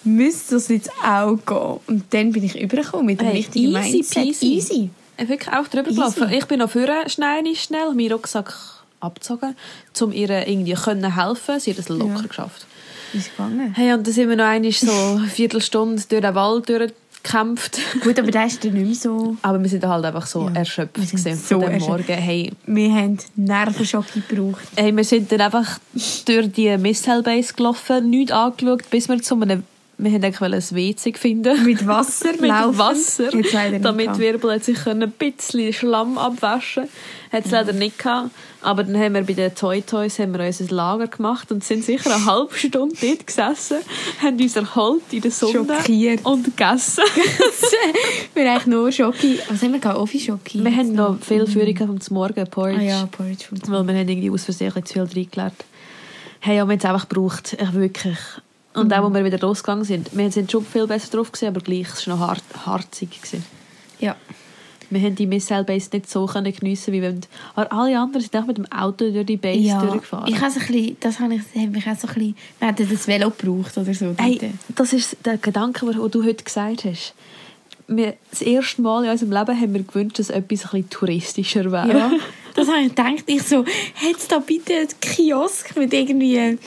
müsste 0.04 0.54
das 0.56 0.68
jetzt 0.68 0.90
auch 1.04 1.36
gehen. 1.46 1.80
Und 1.86 2.04
dann 2.12 2.32
bin 2.32 2.42
ich 2.44 2.60
übergekommen 2.60 3.06
mit 3.06 3.20
dem 3.20 3.28
Hey, 3.28 3.36
richtigen 3.36 3.76
easy 3.76 3.92
Mindset. 3.92 4.22
peasy. 4.24 4.46
Easy. 4.46 4.90
Ich 5.16 5.16
bin 5.18 5.28
wirklich 5.28 5.54
auch 5.54 5.68
drüber 5.68 5.88
Easy. 5.90 5.94
gelaufen. 6.00 6.30
Ich 6.32 6.44
bin 6.46 6.58
noch 6.58 6.70
vorne 6.70 7.08
schnell, 7.08 7.54
schnell 7.54 7.92
meinen 7.94 8.12
Rucksack 8.12 8.52
abgezogen, 8.98 9.54
um 10.00 10.12
ihr 10.12 10.30
irgendwie 10.48 10.72
können 10.74 11.14
helfen. 11.14 11.60
Sie 11.60 11.70
hat 11.70 11.78
es 11.78 11.88
locker 11.88 12.20
Ja. 12.22 12.26
geschafft. 12.26 12.66
Ist 13.12 13.30
gegangen. 13.36 13.72
Hey, 13.74 13.92
und 13.92 14.06
dann 14.06 14.14
sind 14.14 14.28
wir 14.28 14.36
noch 14.36 14.44
einmal 14.44 14.72
so 14.72 14.90
eine 14.90 15.26
Viertelstunde 15.28 16.02
durch 16.08 16.20
den 16.22 16.34
Wald 16.34 16.68
durchgekämpft. 16.68 17.78
Gut, 18.02 18.18
aber 18.18 18.30
das 18.30 18.52
ist 18.54 18.64
dann 18.64 18.72
nicht 18.72 18.86
mehr 18.86 18.94
so... 18.94 19.36
Aber 19.42 19.60
wir 19.62 19.68
sind 19.68 19.84
halt 19.86 20.04
einfach 20.04 20.26
so 20.26 20.48
Ja. 20.48 20.54
erschöpft 20.60 20.94
gewesen 20.94 21.36
so 21.36 21.60
von 21.60 21.70
dem. 21.70 21.78
Morgen. 21.80 22.04
Hey, 22.14 22.52
Wir 22.66 22.94
haben 22.94 23.18
Nervenschocke 23.36 24.20
gebraucht. 24.28 24.62
hey, 24.76 24.96
wir 24.96 25.04
sind 25.04 25.30
dann 25.30 25.40
einfach 25.42 25.78
durch 26.24 26.52
die 26.52 26.76
Missile 26.78 27.22
Base 27.22 27.52
gelaufen, 27.54 28.10
nichts 28.10 28.32
angeschaut, 28.32 28.88
bis 28.90 29.08
wir 29.08 29.20
zu 29.22 29.40
einem... 29.40 29.64
Wir 29.98 30.12
wollten 30.12 30.24
eigentlich 30.24 30.70
ein 30.72 30.76
WC 30.76 31.12
finden. 31.18 31.64
Mit 31.64 31.86
Wasser 31.86 32.32
mit 32.40 32.50
laufen. 32.50 32.78
Wasser, 32.78 33.30
damit. 33.80 34.18
Wirbel 34.18 34.54
hat 34.54 34.64
sich 34.64 34.86
ein 34.86 35.10
bisschen 35.12 35.72
Schlamm 35.72 36.18
abwaschen 36.18 36.88
Hat 37.30 37.44
es 37.44 37.50
leider 37.50 37.72
nicht 37.72 37.98
gehabt. 37.98 38.30
Aber 38.62 38.84
dann 38.84 38.96
haben 38.96 39.14
wir 39.14 39.22
bei 39.22 39.32
den 39.32 39.54
Toy 39.54 39.82
Toys 39.82 40.18
haben 40.18 40.36
wir 40.36 40.46
uns 40.46 40.60
ein 40.60 40.68
Lager 40.68 41.08
gemacht 41.08 41.50
und 41.50 41.64
sind 41.64 41.84
sicher 41.84 42.14
eine 42.14 42.24
halbe 42.24 42.54
Stunde 42.56 42.94
dort 43.00 43.26
gesessen, 43.26 43.78
haben 44.22 44.40
uns 44.40 44.56
erholt 44.56 45.02
in 45.10 45.20
der 45.20 45.30
Sonne 45.32 45.52
Schockiert. 45.52 46.24
und 46.24 46.44
gegessen. 46.44 47.02
wir 48.34 48.44
haben 48.44 48.50
eigentlich 48.50 48.66
nur 48.66 48.92
Schoki. 48.92 49.40
Was 49.48 49.62
haben 49.62 49.72
wir 49.72 49.80
gehabt? 49.80 49.98
Offi 49.98 50.20
Schoki. 50.20 50.64
wir 50.64 50.76
haben 50.76 50.92
noch 50.92 51.18
viel 51.20 51.46
Führung 51.46 51.76
vom 51.76 51.98
Morgen, 52.10 52.48
Porridge. 52.48 52.80
Ah 52.80 52.82
ja, 52.82 53.06
Porridge 53.06 53.46
Weil 53.50 53.84
wir 53.84 53.94
haben 53.94 54.08
irgendwie 54.08 54.30
aus 54.30 54.44
Versehen 54.44 54.72
zu 54.84 54.92
viel 54.92 55.02
reingelernt. 55.02 55.64
Hey, 56.38 56.56
ja, 56.56 56.64
wir 56.64 56.72
haben 56.72 56.78
es 56.78 56.84
einfach 56.84 57.08
gebraucht. 57.08 57.56
Ich 57.60 57.72
wirklich. 57.72 58.18
Und 58.74 58.92
auch, 58.92 59.04
als 59.04 59.14
wir 59.14 59.24
wieder 59.24 59.38
losgegangen 59.38 59.84
sind, 59.84 60.16
wir 60.16 60.30
sind 60.32 60.50
schon 60.50 60.64
viel 60.64 60.86
besser 60.86 61.16
drauf 61.16 61.30
gewesen, 61.30 61.48
aber 61.48 61.60
gleich, 61.60 61.88
es 61.88 62.06
war 62.06 62.16
noch 62.16 62.26
hart, 62.26 62.42
harzig. 62.64 63.10
Gewesen. 63.20 63.44
Ja. 63.98 64.16
Wir 64.92 65.00
haben 65.00 65.14
die 65.14 65.26
Missile 65.26 65.64
Base 65.64 65.88
nicht 65.92 66.10
so 66.10 66.26
können 66.26 66.52
geniessen, 66.52 66.92
wie 66.92 67.00
wenn 67.00 67.20
aber 67.54 67.72
alle 67.72 67.98
anderen 67.98 68.22
sind 68.22 68.36
auch 68.36 68.46
mit 68.46 68.58
dem 68.58 68.70
Auto 68.70 69.10
durch 69.10 69.24
die 69.24 69.38
Base 69.38 69.58
ja. 69.58 69.80
durchgefahren. 69.80 70.28
Ich 70.28 70.38
habe 70.38 70.50
so 70.50 70.60
ein 70.60 70.66
bisschen, 70.66 70.96
das 71.00 71.18
habe 71.18 71.34
ich, 71.34 71.40
hat 71.40 71.70
mich 71.70 71.86
auch 71.86 71.96
so 71.96 72.08
ein 72.08 72.14
bisschen, 72.14 72.36
wir 72.58 72.68
hätten 72.68 72.88
das 72.90 73.08
Velo 73.08 73.30
gebraucht 73.30 73.78
oder 73.78 73.94
so. 73.94 74.14
hey, 74.18 74.52
das 74.74 74.92
ist 74.92 75.16
der 75.24 75.38
Gedanke, 75.38 75.86
den 75.86 76.10
du 76.10 76.24
heute 76.24 76.44
gesagt 76.44 76.84
hast. 76.84 77.14
Wir, 77.88 78.14
das 78.30 78.42
erste 78.42 78.82
Mal 78.82 79.04
in 79.04 79.10
unserem 79.10 79.32
Leben 79.32 79.60
haben 79.60 79.74
wir 79.74 79.82
gewünscht, 79.82 80.18
dass 80.18 80.30
etwas 80.30 80.40
ein 80.40 80.46
bisschen 80.48 80.90
touristischer 80.90 81.72
wäre. 81.72 81.88
Ja, 81.98 82.10
das 82.64 82.68
habe 82.74 82.82
ich 82.82 82.88
gedacht. 82.94 83.24
Ich 83.26 83.42
so, 83.42 83.64
hätte 83.94 84.28
da 84.28 84.38
bitte 84.38 84.74
einen 84.74 84.88
Kiosk 85.00 85.76
mit 85.76 85.92
irgendwie 85.92 86.58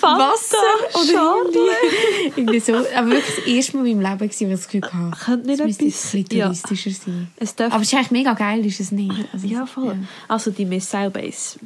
Fanta, 0.00 0.30
Wasser 0.32 0.56
oder 0.94 1.04
Schale. 1.12 1.48
irgendwie, 1.52 2.32
irgendwie 2.40 2.60
so. 2.60 2.74
Aber 2.74 3.10
wirklich 3.10 3.36
das 3.36 3.46
erste 3.46 3.76
Mal 3.76 3.86
in 3.88 4.00
meinem 4.00 4.12
Leben, 4.12 4.28
gewesen, 4.30 4.48
wo 4.48 4.52
ich 4.52 4.58
das 4.60 4.68
Gefühl 4.68 4.82
hatte, 4.92 5.24
Könnte 5.24 5.46
nicht 5.48 5.60
es 5.60 5.66
müsste 5.66 5.84
etwas- 5.86 6.14
ein 6.14 6.22
bisschen 6.22 6.38
ja. 6.38 6.44
touristischer 6.46 6.90
sein. 6.90 7.28
Es 7.36 7.54
darf 7.56 7.72
Aber 7.72 7.82
es 7.82 7.88
ist 7.88 7.94
eigentlich 7.94 8.10
mega 8.12 8.32
geil, 8.34 8.64
ist 8.66 8.80
es 8.80 8.92
nicht? 8.92 9.12
Also, 9.32 9.46
Ja, 9.46 9.66
voll. 9.66 9.96
Also 10.28 10.50
die 10.52 10.64
Missile 10.64 11.10
Base. 11.10 11.58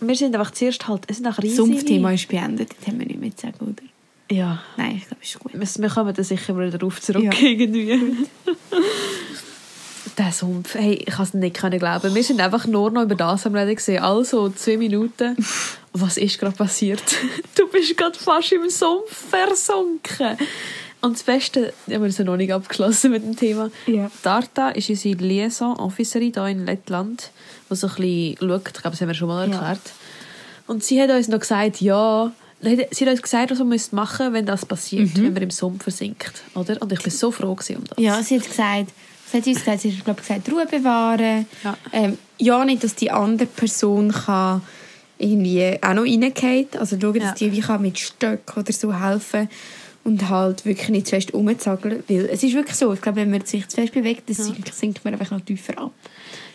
Wir 0.00 0.16
sind 0.16 0.34
einfach 0.34 0.50
zuerst 0.50 0.88
halt, 0.88 1.02
es 1.06 1.18
sind 1.18 1.26
auch 1.28 1.38
riesige... 1.38 1.54
Sumpfthema 1.62 2.12
ist 2.12 2.26
beendet, 2.28 2.70
das 2.78 2.88
haben 2.88 2.98
wir 2.98 3.06
nicht 3.06 3.20
mehr 3.20 3.30
sagen, 3.36 3.54
oder? 3.60 4.34
Ja. 4.34 4.60
Nein, 4.76 4.96
ich 4.96 5.06
glaube, 5.06 5.22
es 5.22 5.28
ist 5.30 5.38
gut. 5.38 5.52
Wir, 5.54 5.82
wir 5.82 5.88
kommen 5.90 6.12
da 6.14 6.24
sicher 6.24 6.56
wieder 6.58 6.70
darauf 6.76 7.00
zurück 7.00 7.22
Ja. 7.22 7.30
irgendwie. 7.40 8.16
Sumpf, 10.38 10.74
hey, 10.74 10.94
ich 10.94 11.14
kann 11.14 11.24
es 11.24 11.34
nicht 11.34 11.56
können 11.56 11.78
glauben. 11.78 12.14
Wir 12.14 12.22
sind 12.22 12.40
einfach 12.40 12.66
nur 12.66 12.90
noch 12.90 13.02
über 13.02 13.14
das 13.14 13.46
am 13.46 13.54
Reden 13.54 13.76
gesehen. 13.76 14.02
Also 14.02 14.50
zwei 14.50 14.76
Minuten. 14.76 15.36
Was 15.92 16.16
ist 16.16 16.38
gerade 16.38 16.56
passiert? 16.56 17.02
Du 17.54 17.68
bist 17.68 17.96
gerade 17.96 18.18
fast 18.18 18.52
im 18.52 18.68
Sumpf 18.68 19.28
versunken. 19.30 20.36
Und 21.00 21.16
das 21.16 21.22
Beste, 21.22 21.72
ja, 21.86 22.00
wir 22.00 22.10
sind 22.10 22.26
noch 22.26 22.36
nicht 22.36 22.52
abgeschlossen 22.52 23.10
mit 23.10 23.22
dem 23.22 23.36
Thema. 23.36 23.70
Ja. 23.86 24.10
Darta 24.22 24.70
ist 24.70 24.88
unsere 24.88 25.22
Liaison-Officerin 25.22 26.32
hier 26.32 26.46
in 26.46 26.64
Lettland, 26.66 27.30
die 27.70 27.76
so 27.76 27.88
ein 27.88 27.94
bisschen 27.94 28.36
schaut. 28.38 28.68
Ich 28.68 28.72
glaube, 28.72 28.90
das 28.90 29.00
haben 29.00 29.08
wir 29.08 29.14
schon 29.14 29.28
mal 29.28 29.50
erklärt. 29.50 29.80
Und 30.66 30.82
sie 30.82 31.00
hat 31.00 31.10
uns 31.10 31.28
noch 31.28 31.40
gesagt, 31.40 31.80
ja, 31.80 32.32
sie 32.62 33.04
hat 33.04 33.10
uns 33.12 33.22
gesagt, 33.22 33.50
was 33.50 33.58
wir 33.58 33.96
machen 33.96 34.32
wenn 34.32 34.46
das 34.46 34.64
passiert, 34.64 35.14
wenn 35.16 35.34
man 35.34 35.42
im 35.42 35.50
Sumpf 35.50 35.82
versinkt. 35.82 36.42
Oder? 36.54 36.80
Und 36.80 36.92
ich 36.92 37.04
war 37.04 37.10
so 37.10 37.30
froh 37.30 37.50
um 37.52 37.56
das. 37.56 37.98
Ja, 37.98 38.22
sie 38.22 38.38
hat 38.38 38.48
gesagt, 38.48 38.92
was 39.26 39.34
hat 39.34 39.44
sie 39.44 39.50
uns 39.50 39.60
gesagt? 39.60 39.80
Sie 39.80 39.92
hat, 39.96 40.04
glaube 40.04 40.20
ich, 40.20 40.28
gesagt, 40.28 40.50
Ruhe 40.52 40.66
bewahren. 40.66 41.46
Ja. 41.62 41.76
Ähm, 41.92 42.18
ja, 42.38 42.64
nicht, 42.64 42.84
dass 42.84 42.94
die 42.94 43.10
andere 43.10 43.46
Person 43.46 44.12
kann 44.12 44.62
irgendwie 45.18 45.78
auch 45.80 45.94
noch 45.94 46.02
reingehen 46.02 46.66
Also 46.78 46.98
schauen, 47.00 47.14
dass 47.14 47.22
Ja. 47.22 47.34
die 47.34 47.52
wie 47.52 47.60
kann 47.60 47.82
mit 47.82 47.98
Stöcken 47.98 48.60
oder 48.62 48.72
so 48.72 48.92
helfen 48.98 49.48
und 50.02 50.28
halt 50.28 50.66
wirklich 50.66 50.88
nicht 50.90 51.06
zu 51.06 51.10
fest 51.16 51.32
rumzageln. 51.32 52.02
Weil 52.08 52.26
es 52.26 52.42
ist 52.42 52.54
wirklich 52.54 52.76
so, 52.76 52.92
ich 52.92 53.00
glaube, 53.00 53.20
wenn 53.20 53.30
man 53.30 53.44
sich 53.44 53.66
zu 53.68 53.76
fest 53.80 53.92
bewegt, 53.92 54.28
dann 54.28 54.36
sinkt, 54.36 54.74
sinkt 54.74 55.04
man 55.04 55.14
einfach 55.14 55.30
noch 55.30 55.40
tiefer 55.40 55.78
ab. 55.78 55.92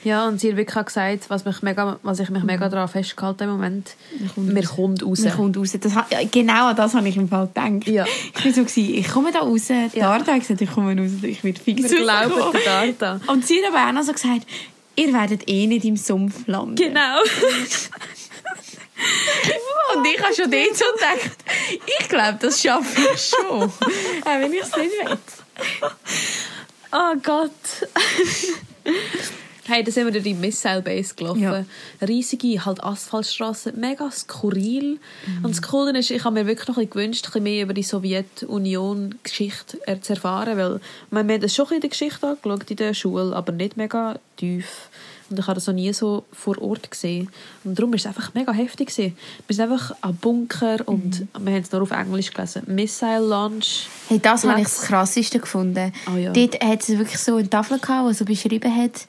Ja, 0.04 0.28
und 0.28 0.40
sie 0.40 0.50
hat 0.50 0.58
wirklich 0.58 0.86
gesagt, 0.86 1.30
was, 1.30 1.44
mich 1.46 1.62
mega, 1.62 2.00
was 2.04 2.20
ich 2.20 2.30
mich 2.30 2.44
mega 2.44 2.70
daran 2.70 2.88
festgehalten 2.88 3.44
im 3.44 3.50
Moment, 3.52 3.96
kommt 4.34 4.56
wir 4.56 4.64
kommen 4.64 4.98
raus. 4.98 5.20
Man 5.20 5.34
kommt 5.34 5.58
raus. 5.58 5.78
Das, 5.80 5.94
ja, 5.94 6.20
genau 6.32 6.68
an 6.68 6.76
das 6.76 6.94
habe 6.94 7.08
ich 7.10 7.18
im 7.18 7.28
Fall 7.28 7.48
gedacht. 7.48 7.88
Ja. 7.88 8.06
Ich 8.06 8.46
war 8.46 8.52
so, 8.54 8.64
gewesen, 8.64 8.94
ich 8.94 9.08
komme 9.08 9.32
da 9.32 9.40
raus. 9.40 9.68
Ja. 9.94 10.12
Arta 10.12 10.34
hat 10.34 10.40
gesagt, 10.40 10.62
ich 10.62 10.72
komme 10.72 10.98
raus, 10.98 11.12
ich 11.22 11.44
werde 11.44 11.60
fix 11.60 11.90
Wir 11.90 12.02
glauben 12.02 12.34
der 12.54 12.62
Darta. 12.62 13.20
Und 13.28 13.46
sie 13.46 13.62
hat 13.62 13.74
aber 13.74 13.90
auch 13.90 13.94
noch 13.94 14.04
so 14.04 14.14
gesagt, 14.14 14.48
ihr 14.96 15.14
werdet 15.14 15.50
eh 15.50 15.68
nicht 15.68 15.86
im 15.86 15.98
Sumpf 15.98 16.48
landen. 16.48 16.76
Genau. 16.76 17.20
Und 19.96 20.06
ich 20.06 20.22
habe 20.22 20.34
schon 20.34 20.52
dort 20.52 20.76
so 20.76 20.86
gedacht, 20.94 21.38
ich 22.00 22.10
glaube, 22.10 22.38
das 22.42 22.62
schaffe 22.62 23.02
ich 23.14 23.22
schon. 23.30 23.62
auch 23.62 23.72
wenn 24.26 24.54
ich 24.54 24.62
es 24.62 24.76
nicht 24.76 24.92
will. 24.92 25.18
Oh 26.92 27.16
Gott. 27.22 27.52
hey, 29.70 29.84
da 29.84 29.92
sind 29.92 30.06
wir 30.06 30.12
durch 30.12 30.24
die 30.24 30.34
Missile 30.34 30.82
Base 30.82 31.14
gelaufen. 31.16 31.42
Ja. 31.42 31.64
Riesige 32.06 32.66
halt 32.66 32.84
Asphaltstraßen, 32.84 33.80
mega 33.80 34.10
skurril. 34.12 35.00
Und 35.44 35.52
das 35.52 35.62
Coole 35.62 35.98
ist, 35.98 36.12
ich 36.12 36.24
habe 36.24 36.36
mir 36.36 36.48
wirklich 36.48 36.68
noch 36.68 36.78
ein 36.78 36.88
bisschen 36.88 36.92
gewünscht, 36.92 37.26
ein 37.26 37.32
bisschen 37.32 37.44
mehr 37.44 37.64
über 37.64 37.74
die 37.74 37.84
Sowjetunion-Geschichte 37.84 39.78
zu 40.02 40.14
erfahren, 40.14 40.58
weil 40.58 40.80
wir 41.12 41.20
haben 41.20 41.42
das 41.42 41.56
schon 41.56 41.72
in 41.72 41.82
der 41.82 41.90
Geschichte 41.90 42.28
angeschaut 42.28 42.70
in 42.70 42.78
der 42.78 42.94
Schule, 42.94 43.36
aber 43.36 43.52
nicht 43.52 43.78
mega 43.78 44.20
tief. 44.38 44.90
Und 45.30 45.38
ich 45.38 45.46
habe 45.46 45.56
das 45.56 45.68
noch 45.68 45.76
nie 45.76 45.94
so 45.94 46.26
vor 46.32 46.60
Ort 46.60 46.90
gesehen. 46.90 47.30
Und 47.64 47.78
darum 47.78 47.92
war 47.92 47.98
es 47.98 48.06
einfach 48.06 48.34
mega 48.34 48.52
heftig. 48.52 48.88
Gewesen. 48.90 49.16
Wir 49.46 49.56
sind 49.56 49.72
einfach 49.72 49.96
am 50.02 50.16
Bunker 50.16 50.78
und 50.86 51.28
wir 51.40 51.54
haben 51.54 51.62
es 51.62 51.72
nur 51.72 51.84
auf 51.84 51.92
Englisch 51.92 52.32
gelesen. 52.34 52.64
Missile 52.66 53.20
Launch. 53.20 53.88
Hey, 54.08 54.20
das 54.20 54.44
habe 54.44 54.60
ich 54.60 54.68
das 54.68 54.82
Krasseste 54.82 55.40
gefunden. 55.40 55.94
Ah, 56.08 56.18
ja. 56.18 56.32
Dort 56.32 56.64
hat 56.64 56.82
es 56.82 56.90
wirklich 56.90 57.20
so 57.20 57.36
eine 57.36 57.48
Tafel 57.48 57.78
gehabt, 57.78 58.10
die 58.10 58.14
so 58.16 58.26
beschrieben 58.26 58.76
hat, 58.76 59.06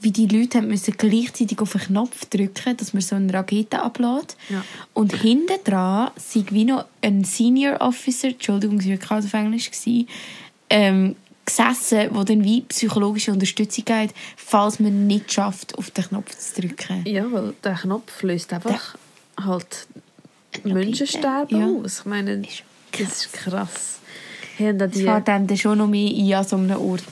wie 0.00 0.10
die 0.10 0.26
Leute 0.26 0.58
haben 0.58 0.68
müssen 0.68 0.94
gleichzeitig 0.96 1.60
auf 1.60 1.76
einen 1.76 1.86
Knopf 1.86 2.24
drücken 2.26 2.76
dass 2.76 2.92
man 2.92 3.02
so 3.02 3.16
eine 3.16 3.32
Rakete 3.32 3.80
ablädt. 3.80 4.36
Ja. 4.48 4.64
Und 4.94 5.14
hinten 5.14 5.62
dran 5.64 6.10
sei 6.16 6.44
wie 6.50 6.64
noch 6.64 6.86
ein 7.02 7.24
Senior 7.24 7.80
Officer, 7.80 8.28
Entschuldigung, 8.28 8.78
es 8.78 8.86
war 8.88 9.12
alles 9.16 9.26
auf 9.26 9.34
Englisch, 9.34 9.70
gewesen, 9.70 10.08
ähm, 10.70 11.16
gesessen, 11.44 12.12
der 12.14 12.24
dann 12.24 12.44
wie 12.44 12.62
psychologische 12.62 13.32
Unterstützung 13.32 13.84
gibt, 13.84 14.14
falls 14.36 14.80
man 14.80 15.06
nicht 15.06 15.32
schafft, 15.32 15.76
auf 15.76 15.90
den 15.90 16.04
Knopf 16.04 16.36
zu 16.36 16.60
drücken. 16.60 17.04
Ja, 17.06 17.30
weil 17.30 17.54
der 17.64 17.74
Knopf 17.74 18.22
löst 18.22 18.52
einfach 18.52 18.96
halt 19.38 19.86
Menschensterben 20.64 21.58
Ja. 21.60 21.66
aus. 21.66 22.00
Ich 22.00 22.04
meine, 22.06 22.42
das 22.92 23.08
ist 23.08 23.32
krass. 23.32 23.99
Haben 24.58 24.78
da 24.78 25.32
einem 25.34 25.46
dann 25.46 25.56
schon 25.56 25.78
noch 25.78 25.86
mehr 25.86 26.10
ein 26.10 26.34
an 26.34 26.44
so 26.44 26.56
einem 26.56 26.78
Ort. 26.80 27.04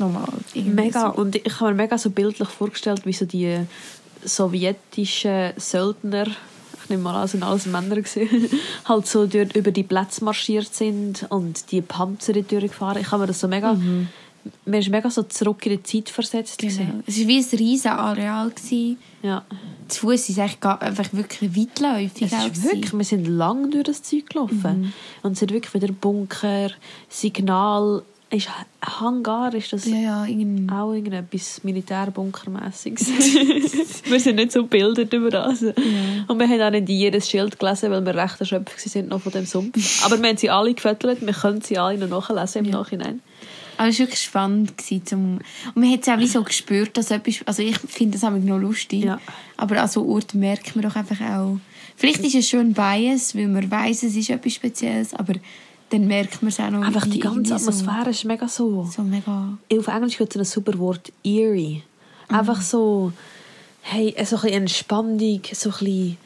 Irgendwie 0.54 0.82
mega, 0.82 1.12
so. 1.14 1.20
und 1.20 1.36
ich 1.36 1.60
habe 1.60 1.70
mir 1.70 1.82
mega 1.82 1.98
so 1.98 2.10
bildlich 2.10 2.48
vorgestellt, 2.48 3.04
wie 3.04 3.12
so 3.12 3.24
die 3.24 3.60
sowjetischen 4.24 5.52
Söldner, 5.56 6.26
ich 6.26 6.90
nehme 6.90 7.02
mal 7.02 7.22
an, 7.22 7.28
sind 7.28 7.42
alles 7.42 7.66
Männer 7.66 7.96
gewesen, 7.96 8.48
halt 8.84 9.06
so 9.06 9.26
durch, 9.26 9.54
über 9.54 9.70
die 9.70 9.82
Plätze 9.82 10.24
marschiert 10.24 10.74
sind 10.74 11.26
und 11.30 11.70
die 11.70 11.80
Panzer 11.80 12.32
durchgefahren. 12.32 13.00
Ich 13.00 13.10
habe 13.10 13.22
mir 13.22 13.26
das 13.28 13.40
so 13.40 13.48
mega, 13.48 13.76
mir 14.64 14.78
ist 14.78 14.90
mega 14.90 15.10
so 15.10 15.22
zurück 15.22 15.64
in 15.66 15.72
die 15.72 15.82
Zeit 15.82 16.10
versetzt. 16.10 16.58
Genau. 16.58 16.72
gewesen. 16.72 17.02
Es 17.06 17.20
war 17.20 17.28
wie 17.28 17.38
ein 17.38 17.58
riesen 17.58 17.90
Areal. 17.90 18.50
gewesen. 18.50 18.98
Ja. 19.22 19.44
Zu 19.88 20.00
Fuß 20.00 20.28
ist 20.28 20.60
gar- 20.60 20.80
einfach 20.82 21.12
wirklich 21.12 21.56
weitläufig. 21.56 22.30
Es 22.32 22.44
ist 22.46 22.62
wirklich, 22.64 22.92
wir 22.92 23.04
sind 23.04 23.26
lang 23.26 23.70
durch 23.70 23.84
das 23.84 24.02
Zeug 24.02 24.28
gelaufen. 24.28 24.92
Und 25.22 25.32
es 25.32 25.38
sind 25.40 25.52
wirklich 25.52 25.74
wieder 25.74 25.92
Bunker, 25.92 26.70
Signal, 27.08 28.02
ist 28.30 28.48
Hangar, 28.82 29.54
ist 29.54 29.72
das 29.72 29.86
Ja, 29.86 29.96
ja, 29.96 30.24
irgendwie. 30.26 30.70
auch 30.70 30.92
irgendetwas 30.92 31.64
Militärbunkermässiges. 31.64 33.08
wir 34.04 34.20
sind 34.20 34.36
nicht 34.36 34.52
so 34.52 34.62
gebildet 34.64 35.12
über 35.14 35.30
das. 35.30 35.62
Und 35.62 35.74
wir 36.38 36.46
haben 36.48 36.60
auch 36.60 36.70
nicht 36.70 36.88
jedes 36.90 37.28
Schild 37.30 37.58
gelesen, 37.58 37.90
weil 37.90 38.04
wir 38.04 38.14
recht 38.14 38.38
erschöpft 38.40 38.78
sind 38.80 39.08
noch 39.08 39.20
von 39.22 39.32
dem 39.32 39.46
Sumpf. 39.46 40.04
Aber 40.04 40.20
wir 40.20 40.28
haben 40.28 40.36
sie 40.36 40.50
alle 40.50 40.74
gefüttert, 40.74 41.24
wir 41.24 41.32
können 41.32 41.62
sie 41.62 41.78
alle 41.78 41.96
noch 42.06 42.28
nachlesen 42.28 42.66
im 42.66 42.70
Nachhinein. 42.70 43.20
Aber 43.78 43.88
es 43.88 43.98
war 43.98 44.06
wirklich 44.06 44.22
spannend. 44.22 44.76
Gewesen, 44.76 45.06
zum 45.06 45.38
und 45.74 45.76
man 45.76 45.90
hat 45.92 46.02
es 46.02 46.08
auch 46.08 46.18
wie 46.18 46.26
so 46.26 46.42
gespürt, 46.42 46.96
dass 46.96 47.10
etwas... 47.10 47.36
Also 47.46 47.62
ich 47.62 47.78
finde 47.78 48.18
das 48.18 48.24
auch 48.24 48.36
noch 48.36 48.58
lustig. 48.58 49.04
Ja. 49.04 49.20
Aber 49.56 49.80
an 49.80 49.88
so 49.88 50.06
Orten 50.06 50.40
merkt 50.40 50.76
man 50.76 50.82
doch 50.82 50.96
einfach 50.96 51.20
auch... 51.20 51.58
Vielleicht 51.96 52.20
ist 52.20 52.34
es 52.34 52.48
schon 52.48 52.60
ein 52.60 52.72
Bias, 52.74 53.34
weil 53.34 53.48
man 53.48 53.70
weiß, 53.70 54.02
es 54.02 54.14
ist 54.14 54.30
etwas 54.30 54.52
Spezielles, 54.52 55.14
aber 55.14 55.34
dann 55.90 56.06
merkt 56.06 56.42
man 56.42 56.50
es 56.50 56.60
auch 56.60 56.70
noch. 56.70 56.84
Einfach 56.84 57.06
die 57.06 57.18
ganze 57.18 57.54
Atmosphäre 57.54 58.10
ist 58.10 58.24
mega 58.24 58.46
so... 58.46 58.84
So, 58.84 58.90
so 58.90 59.02
mega... 59.02 59.56
auf 59.72 59.86
Englisch 59.88 60.18
gibt 60.18 60.34
es 60.36 60.40
ein 60.40 60.44
super 60.44 60.78
Wort 60.78 61.12
eerie. 61.24 61.82
Einfach 62.28 62.60
so, 62.60 63.12
hey, 63.82 64.14
so 64.24 64.36
ein 64.36 64.42
bisschen 64.42 64.48
Entspannung, 64.48 65.40
so 65.52 65.70
ein 65.70 65.78
bisschen, 65.78 66.16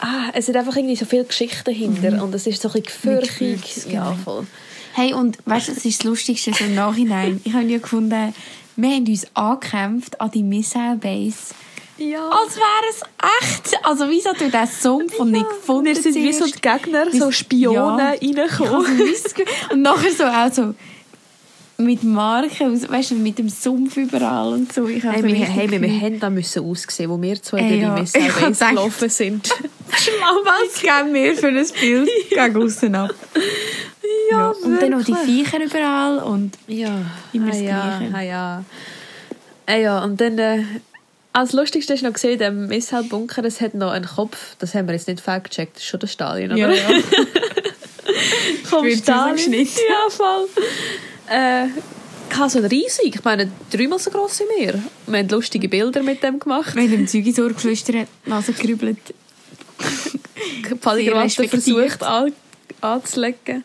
ah, 0.00 0.30
es 0.32 0.46
sind 0.46 0.56
einfach 0.56 0.76
irgendwie 0.76 0.96
so 0.96 1.04
viele 1.04 1.24
Geschichten 1.24 1.72
hinter 1.72 2.22
und 2.22 2.34
es 2.34 2.46
ist 2.46 2.60
so 2.60 2.68
ein 2.68 2.82
bisschen 2.82 3.22
gefürchtig. 3.22 3.86
Ja, 3.92 4.10
genau. 4.10 4.16
voll. 4.24 4.46
Hey, 4.96 5.12
und 5.12 5.36
weißt 5.44 5.68
du, 5.68 5.74
das 5.74 5.84
ist 5.84 6.00
das 6.00 6.04
Lustigste 6.04 6.52
so 6.54 6.64
im 6.64 6.74
Nachhinein. 6.74 7.38
Ich 7.44 7.52
habe 7.52 7.64
ja 7.66 7.76
gefunden, 7.78 8.32
wir 8.76 8.88
haben 8.90 9.06
uns 9.06 9.26
angekämpft 9.34 10.18
an 10.20 10.30
die 10.30 10.42
Missile 10.42 10.96
Base. 10.96 11.54
Ja. 11.98 12.28
Als 12.30 12.56
wäre 12.56 12.90
es 12.90 13.02
echt. 13.42 13.84
Also 13.84 14.08
wieso 14.08 14.30
durch 14.32 14.50
den 14.50 14.66
Sumpf 14.66 15.18
und 15.18 15.32
nicht 15.32 15.46
gefunden 15.48 15.86
Wir 15.86 15.96
sind 15.96 16.14
wie 16.14 16.32
so 16.32 16.46
die. 16.46 16.52
Gegner, 16.52 17.10
so 17.12 17.30
Spione 17.30 17.74
Ja. 17.74 17.94
reingekommen. 18.10 18.46
Ich 18.50 18.60
habe 18.60 18.84
so 18.98 19.04
Mist 19.04 19.34
ge- 19.34 19.46
Und 19.72 19.82
nachher 19.82 20.12
so 20.12 20.24
auch 20.24 20.52
so 20.52 20.74
mit 21.78 22.02
Marken, 22.02 22.90
weißt 22.90 23.10
du, 23.10 23.14
mit 23.16 23.36
dem 23.38 23.50
Sumpf 23.50 23.98
überall 23.98 24.54
und 24.54 24.72
so. 24.72 24.88
Ich 24.88 25.04
habe 25.04 25.16
Hey, 25.16 25.24
wir, 25.24 25.34
hey, 25.46 25.70
wir, 25.70 26.00
haben 26.00 26.20
da 26.20 26.30
müssen 26.30 26.64
aussehen, 26.64 27.10
wo 27.10 27.20
wir 27.20 27.42
zwei 27.42 27.58
Ey, 27.60 27.68
durch 27.68 27.82
ja. 27.82 27.94
die 27.94 28.00
Base 28.00 28.18
gedacht- 28.18 28.70
gelaufen 28.70 29.08
sind. 29.10 29.50
Was 29.88 30.80
geben 30.80 31.14
wir 31.14 31.36
für 31.36 31.48
ein 31.48 31.66
Bild 31.80 32.08
gegen 32.30 32.56
aussen 32.62 32.94
ab? 32.94 33.14
Ja, 34.30 34.50
und 34.50 34.80
dann 34.80 34.90
noch 34.90 35.04
die. 35.04 35.14
Viecher 35.14 35.62
überall 35.62 36.18
und 36.18 36.52
Ja, 36.66 37.02
Immer 37.32 37.46
ah, 37.46 37.50
das 37.50 37.60
ja, 37.60 37.98
Gleiche. 37.98 38.14
ah, 38.14 38.20
ja. 38.22 38.64
Ah, 39.66 39.76
ja, 39.76 40.04
und 40.04 40.20
dann 40.20 40.38
äh, 40.38 40.62
als 41.32 41.52
Lustigste 41.52 41.94
ist 41.94 42.02
noch 42.02 42.12
gesehen, 42.12 42.38
der 42.38 42.50
Missile-Bunker, 42.50 43.44
es 43.44 43.60
hat 43.60 43.74
noch 43.74 43.90
einen 43.90 44.06
Kopf, 44.06 44.56
das 44.58 44.74
haben 44.74 44.86
wir 44.88 44.94
jetzt 44.94 45.08
nicht 45.08 45.20
fact-gecheckt, 45.20 45.76
das 45.76 45.82
ist 45.82 45.88
schon 45.88 46.00
der 46.00 46.06
Stalin, 46.06 46.52
oder? 46.52 46.58
ja, 46.58 46.70
ja. 46.72 46.88
Wird 48.82 48.98
Stalin. 48.98 49.52
Ja, 49.88 50.10
voll. 50.10 50.48
Äh, 51.30 51.66
ich 52.30 52.36
habe 52.36 52.50
so 52.50 52.58
riesig, 52.60 53.14
ich 53.14 53.24
meine, 53.24 53.50
dreimal 53.72 53.98
so 53.98 54.10
gross 54.10 54.40
wie 54.40 54.64
wir. 54.64 54.82
Wir 55.06 55.18
haben 55.18 55.28
lustige 55.28 55.68
Bilder 55.68 56.02
mit 56.02 56.22
dem 56.22 56.38
gemacht. 56.38 56.74
Wir 56.74 56.82
haben 56.82 56.90
dem 56.90 57.06
Zeug 57.06 57.26
ins 57.26 57.38
Ohr 57.38 57.48
geflüstert, 57.48 58.08
Nase 58.24 58.52
gerübelt. 58.52 58.98
Respektiert. 61.12 61.62
versucht 61.62 62.02
an, 62.02 62.32
anzulegen. 62.80 63.64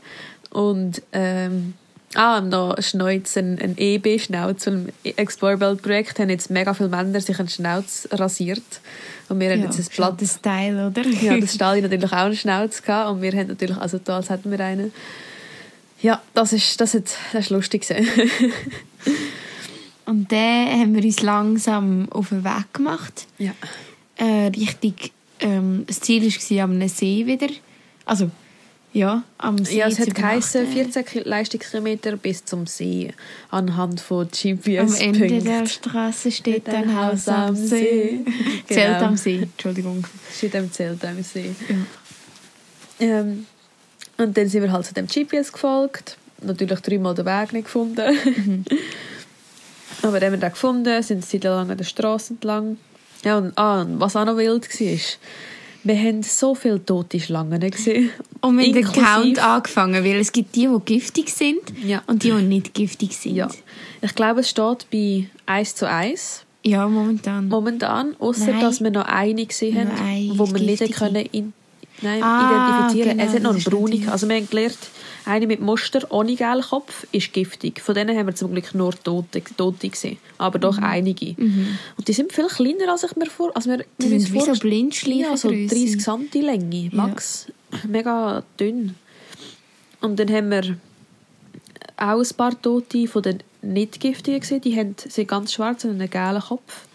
Und 0.49 1.01
ähm, 1.13 1.73
ah, 2.15 2.41
noch 2.41 2.75
Schneuz, 2.81 3.37
ein, 3.37 3.59
ein 3.59 3.75
EB-Schnauz 3.77 4.63
vom 4.63 4.87
Explorer-Projekt 5.03 6.19
haben 6.19 6.29
jetzt 6.29 6.49
mega 6.49 6.73
viele 6.73 6.89
Männer 6.89 7.21
sich 7.21 7.39
einen 7.39 7.49
Schnauz 7.49 8.07
rasiert. 8.11 8.81
Und 9.29 9.39
wir 9.39 9.51
haben 9.51 9.61
jetzt 9.61 9.79
ein 9.79 9.85
Blatt. 9.95 10.21
Das 10.21 10.35
Style, 10.35 10.87
oder? 10.87 11.07
Ja, 11.07 11.37
das 11.37 11.53
Stalin 11.55 11.83
natürlich 11.83 12.11
auch 12.11 12.17
einen 12.17 12.35
Schnauz 12.35 12.81
gehabt 12.83 13.11
und 13.11 13.21
wir 13.21 13.31
haben 13.31 13.47
natürlich 13.47 13.77
also 13.77 13.97
da, 13.97 14.17
als 14.17 14.29
hätten 14.29 14.51
wir 14.51 14.59
einen. 14.59 14.91
Ja, 16.01 16.21
das 16.33 16.51
ist, 16.51 16.81
das 16.81 16.95
ist, 16.95 17.15
das 17.31 17.45
ist 17.45 17.49
lustig. 17.51 17.87
Und 20.05 20.31
dann 20.31 20.67
haben 20.67 20.95
wir 20.95 21.03
uns 21.03 21.21
langsam 21.21 22.11
auf 22.11 22.29
den 22.29 22.43
Weg 22.43 22.73
gemacht. 22.73 23.27
ja. 23.37 23.51
Äh, 24.17 24.47
Richtung, 24.47 24.93
ähm, 25.41 25.83
das 25.87 25.99
Ziel 25.99 26.23
war 26.23 26.63
am 26.63 26.87
See 26.87 27.25
wieder. 27.25 27.47
Also, 28.05 28.29
Ja, 28.93 29.23
am 29.37 29.63
See 29.63 29.77
Ja, 29.79 29.87
es 29.87 29.99
hat 29.99 30.13
geheißen, 30.13 30.61
übernachten. 30.65 30.93
14 30.93 31.05
Ki- 31.23 31.29
Leistungskilometer 31.29 32.17
bis 32.17 32.43
zum 32.43 32.67
See 32.67 33.13
anhand 33.49 34.01
von 34.01 34.25
Am 34.25 34.29
GPS. 34.31 34.99
Ende 34.99 35.27
der 35.27 35.39
Punkten. 35.39 35.67
Straße 35.67 36.31
steht 36.31 36.67
ein 36.69 36.95
Haus 36.95 37.27
am 37.27 37.55
See. 37.55 38.19
Genau. 38.67 38.81
Zelt 38.81 39.01
am 39.01 39.17
See, 39.17 39.35
Entschuldigung. 39.43 40.03
Steht 40.35 40.55
am 40.55 40.71
Zelt 40.71 41.03
am 41.05 41.21
See. 41.23 41.53
Ja. 41.69 41.75
Ähm, 43.21 43.45
und 44.17 44.37
dann 44.37 44.47
sind 44.49 44.61
wir 44.63 44.71
halt 44.71 44.85
zu 44.85 44.93
dem 44.93 45.07
GPS 45.07 45.51
gefolgt. 45.51 46.17
Natürlich 46.41 46.79
dreimal 46.81 47.15
den 47.15 47.25
Weg 47.25 47.53
nicht 47.53 47.65
gefunden. 47.65 48.15
Mhm. 48.45 48.65
Aber 50.03 50.19
dann 50.19 50.31
haben 50.33 50.39
wir 50.41 50.47
den 50.47 50.51
gefunden, 50.51 51.03
sind 51.03 51.17
eine 51.17 51.25
Zeit 51.27 51.43
lang 51.43 51.69
an 51.71 51.77
der 51.77 51.83
Straße 51.85 52.33
entlang. 52.33 52.77
Ja, 53.23 53.37
und, 53.37 53.57
ah, 53.57 53.85
was 53.97 54.15
auch 54.15 54.25
noch 54.25 54.37
wild 54.37 54.67
war, 54.67 54.97
wir 55.83 55.95
haben 55.97 56.21
so 56.23 56.53
viele 56.53 56.83
tote 56.85 57.19
Schlangen 57.19 57.59
gesehen. 57.59 58.11
Und 58.41 58.55
mit 58.55 58.75
dem 58.75 58.83
Count 58.91 59.39
angefangen, 59.39 60.03
weil 60.03 60.15
es 60.19 60.31
gibt 60.31 60.55
die, 60.55 60.67
die 60.67 60.79
giftig 60.85 61.29
sind 61.29 61.59
Ja. 61.83 62.01
und 62.07 62.23
die, 62.23 62.31
die 62.31 62.41
nicht 62.43 62.73
giftig 62.73 63.13
sind. 63.15 63.35
Ja. 63.35 63.49
Ich 64.01 64.13
glaube, 64.15 64.39
es 64.41 64.49
steht 64.49 64.87
bei 64.91 65.27
1 65.45 65.75
zu 65.75 65.87
1 65.87 66.43
Ja, 66.63 66.87
momentan. 66.87 67.47
momentan, 67.47 68.15
außer 68.19 68.53
dass 68.59 68.81
wir 68.81 68.89
noch 68.91 69.05
eine 69.05 69.45
gesehen 69.45 69.77
haben, 69.91 70.37
wo 70.39 70.47
wir 70.51 70.59
nicht 70.59 70.91
können 70.93 71.27
nein, 72.01 72.21
Ah, 72.23 72.87
identifizieren 72.89 73.17
genau, 73.17 73.23
Es 73.29 73.33
hat 73.35 73.41
noch 73.43 73.49
einen 73.51 73.63
natürlich- 73.63 74.07
Also 74.09 74.27
wir 74.29 74.35
haben 74.35 74.49
gelernt, 74.49 74.77
eine 75.25 75.47
mit 75.47 75.59
Muster 75.61 76.05
ohne 76.11 76.35
gelben 76.35 76.61
Kopf 76.61 77.05
ist 77.11 77.31
giftig. 77.33 77.79
Von 77.81 77.93
denen 77.95 78.17
haben 78.17 78.25
wir 78.27 78.35
zum 78.35 78.51
Glück 78.51 78.73
nur 78.73 78.91
Tote, 79.03 79.41
Tote 79.55 79.89
gesehen, 79.89 80.17
aber 80.37 80.57
doch 80.59 80.77
Mhm. 80.77 80.83
einige. 80.83 81.35
Und 81.97 82.07
die 82.07 82.13
sind 82.13 82.33
viel 82.33 82.47
kleiner, 82.47 82.91
als 82.91 83.03
ich 83.03 83.15
mir 83.15 83.27
vor... 83.27 83.51
Also 83.55 83.69
wir, 83.69 83.85
Die 83.99 84.07
sind 84.19 84.33
wie 84.33 84.41
so 84.41 84.53
Blindschleichen. 84.53 85.21
ja, 85.21 85.37
so 85.37 85.49
30 85.49 85.99
cm 85.99 86.41
Länge, 86.41 86.89
max. 86.93 87.47
Mega 87.87 88.43
dünn. 88.59 88.95
Und 90.01 90.19
dann 90.19 90.29
haben 90.31 90.49
wir 90.49 90.75
auch 91.97 92.19
ein 92.19 92.35
paar 92.35 92.59
Tote 92.59 93.07
von 93.07 93.21
den 93.21 93.43
nicht 93.61 93.99
giftigen 93.99 94.39
gesehen. 94.39 94.61
Die 94.61 94.75
haben, 94.75 94.95
sind 95.07 95.27
ganz 95.27 95.53
schwarz 95.53 95.83
und 95.85 95.91
einen 95.91 96.09
gelben 96.09 96.41
Kopf. 96.41 96.85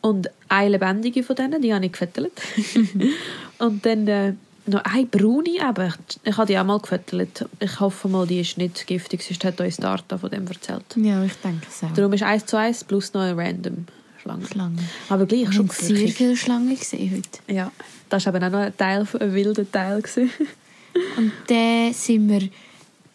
Und 0.00 0.30
eine 0.48 0.68
lebendige 0.70 1.24
von 1.24 1.34
denen, 1.34 1.60
die 1.60 1.74
habe 1.74 1.84
ich 1.84 1.92
gefüttert. 1.92 2.30
und 3.60 3.84
dann 3.86 4.06
äh, 4.08 4.34
noch 4.66 4.84
eine 4.84 5.06
braune 5.06 5.48
eben. 5.48 5.94
Ich 6.24 6.36
habe 6.36 6.46
die 6.46 6.58
auch 6.58 6.64
mal 6.64 6.78
gefüttert. 6.78 7.46
Ich 7.60 7.80
hoffe 7.80 8.08
mal, 8.08 8.26
die 8.26 8.40
ist 8.40 8.58
nicht 8.58 8.86
giftig, 8.86 9.22
sonst 9.22 9.44
hat 9.44 9.60
uns 9.60 9.76
Darta 9.76 10.18
von 10.18 10.30
dem 10.30 10.46
erzählt. 10.46 10.84
Ja, 10.96 11.22
ich 11.22 11.34
denke 11.34 11.66
es 11.68 11.82
auch. 11.82 11.92
Darum 11.92 12.12
ist 12.12 12.22
1 12.22 12.46
zu 12.46 12.56
1 12.56 12.84
plus 12.84 13.12
noch 13.12 13.22
eine 13.22 13.36
random 13.36 13.86
Schlange. 14.20 14.46
Schlangen. 14.46 14.88
Aber 15.08 15.26
gleich 15.26 15.42
Ich 15.42 15.52
schon 15.52 15.68
sehr 15.68 16.08
viele 16.08 16.36
Schlangen 16.36 16.76
gesehen 16.78 17.10
heute. 17.10 17.54
Ja, 17.54 17.72
das 18.08 18.26
war 18.26 18.34
eben 18.34 18.44
auch 18.44 18.50
noch 18.50 18.58
ein, 18.60 18.76
Teil, 18.76 19.06
ein 19.18 19.34
wilder 19.34 19.70
Teil. 19.70 20.02
Und 21.16 21.32
dann 21.46 21.92
sind 21.92 22.28
wir 22.28 22.48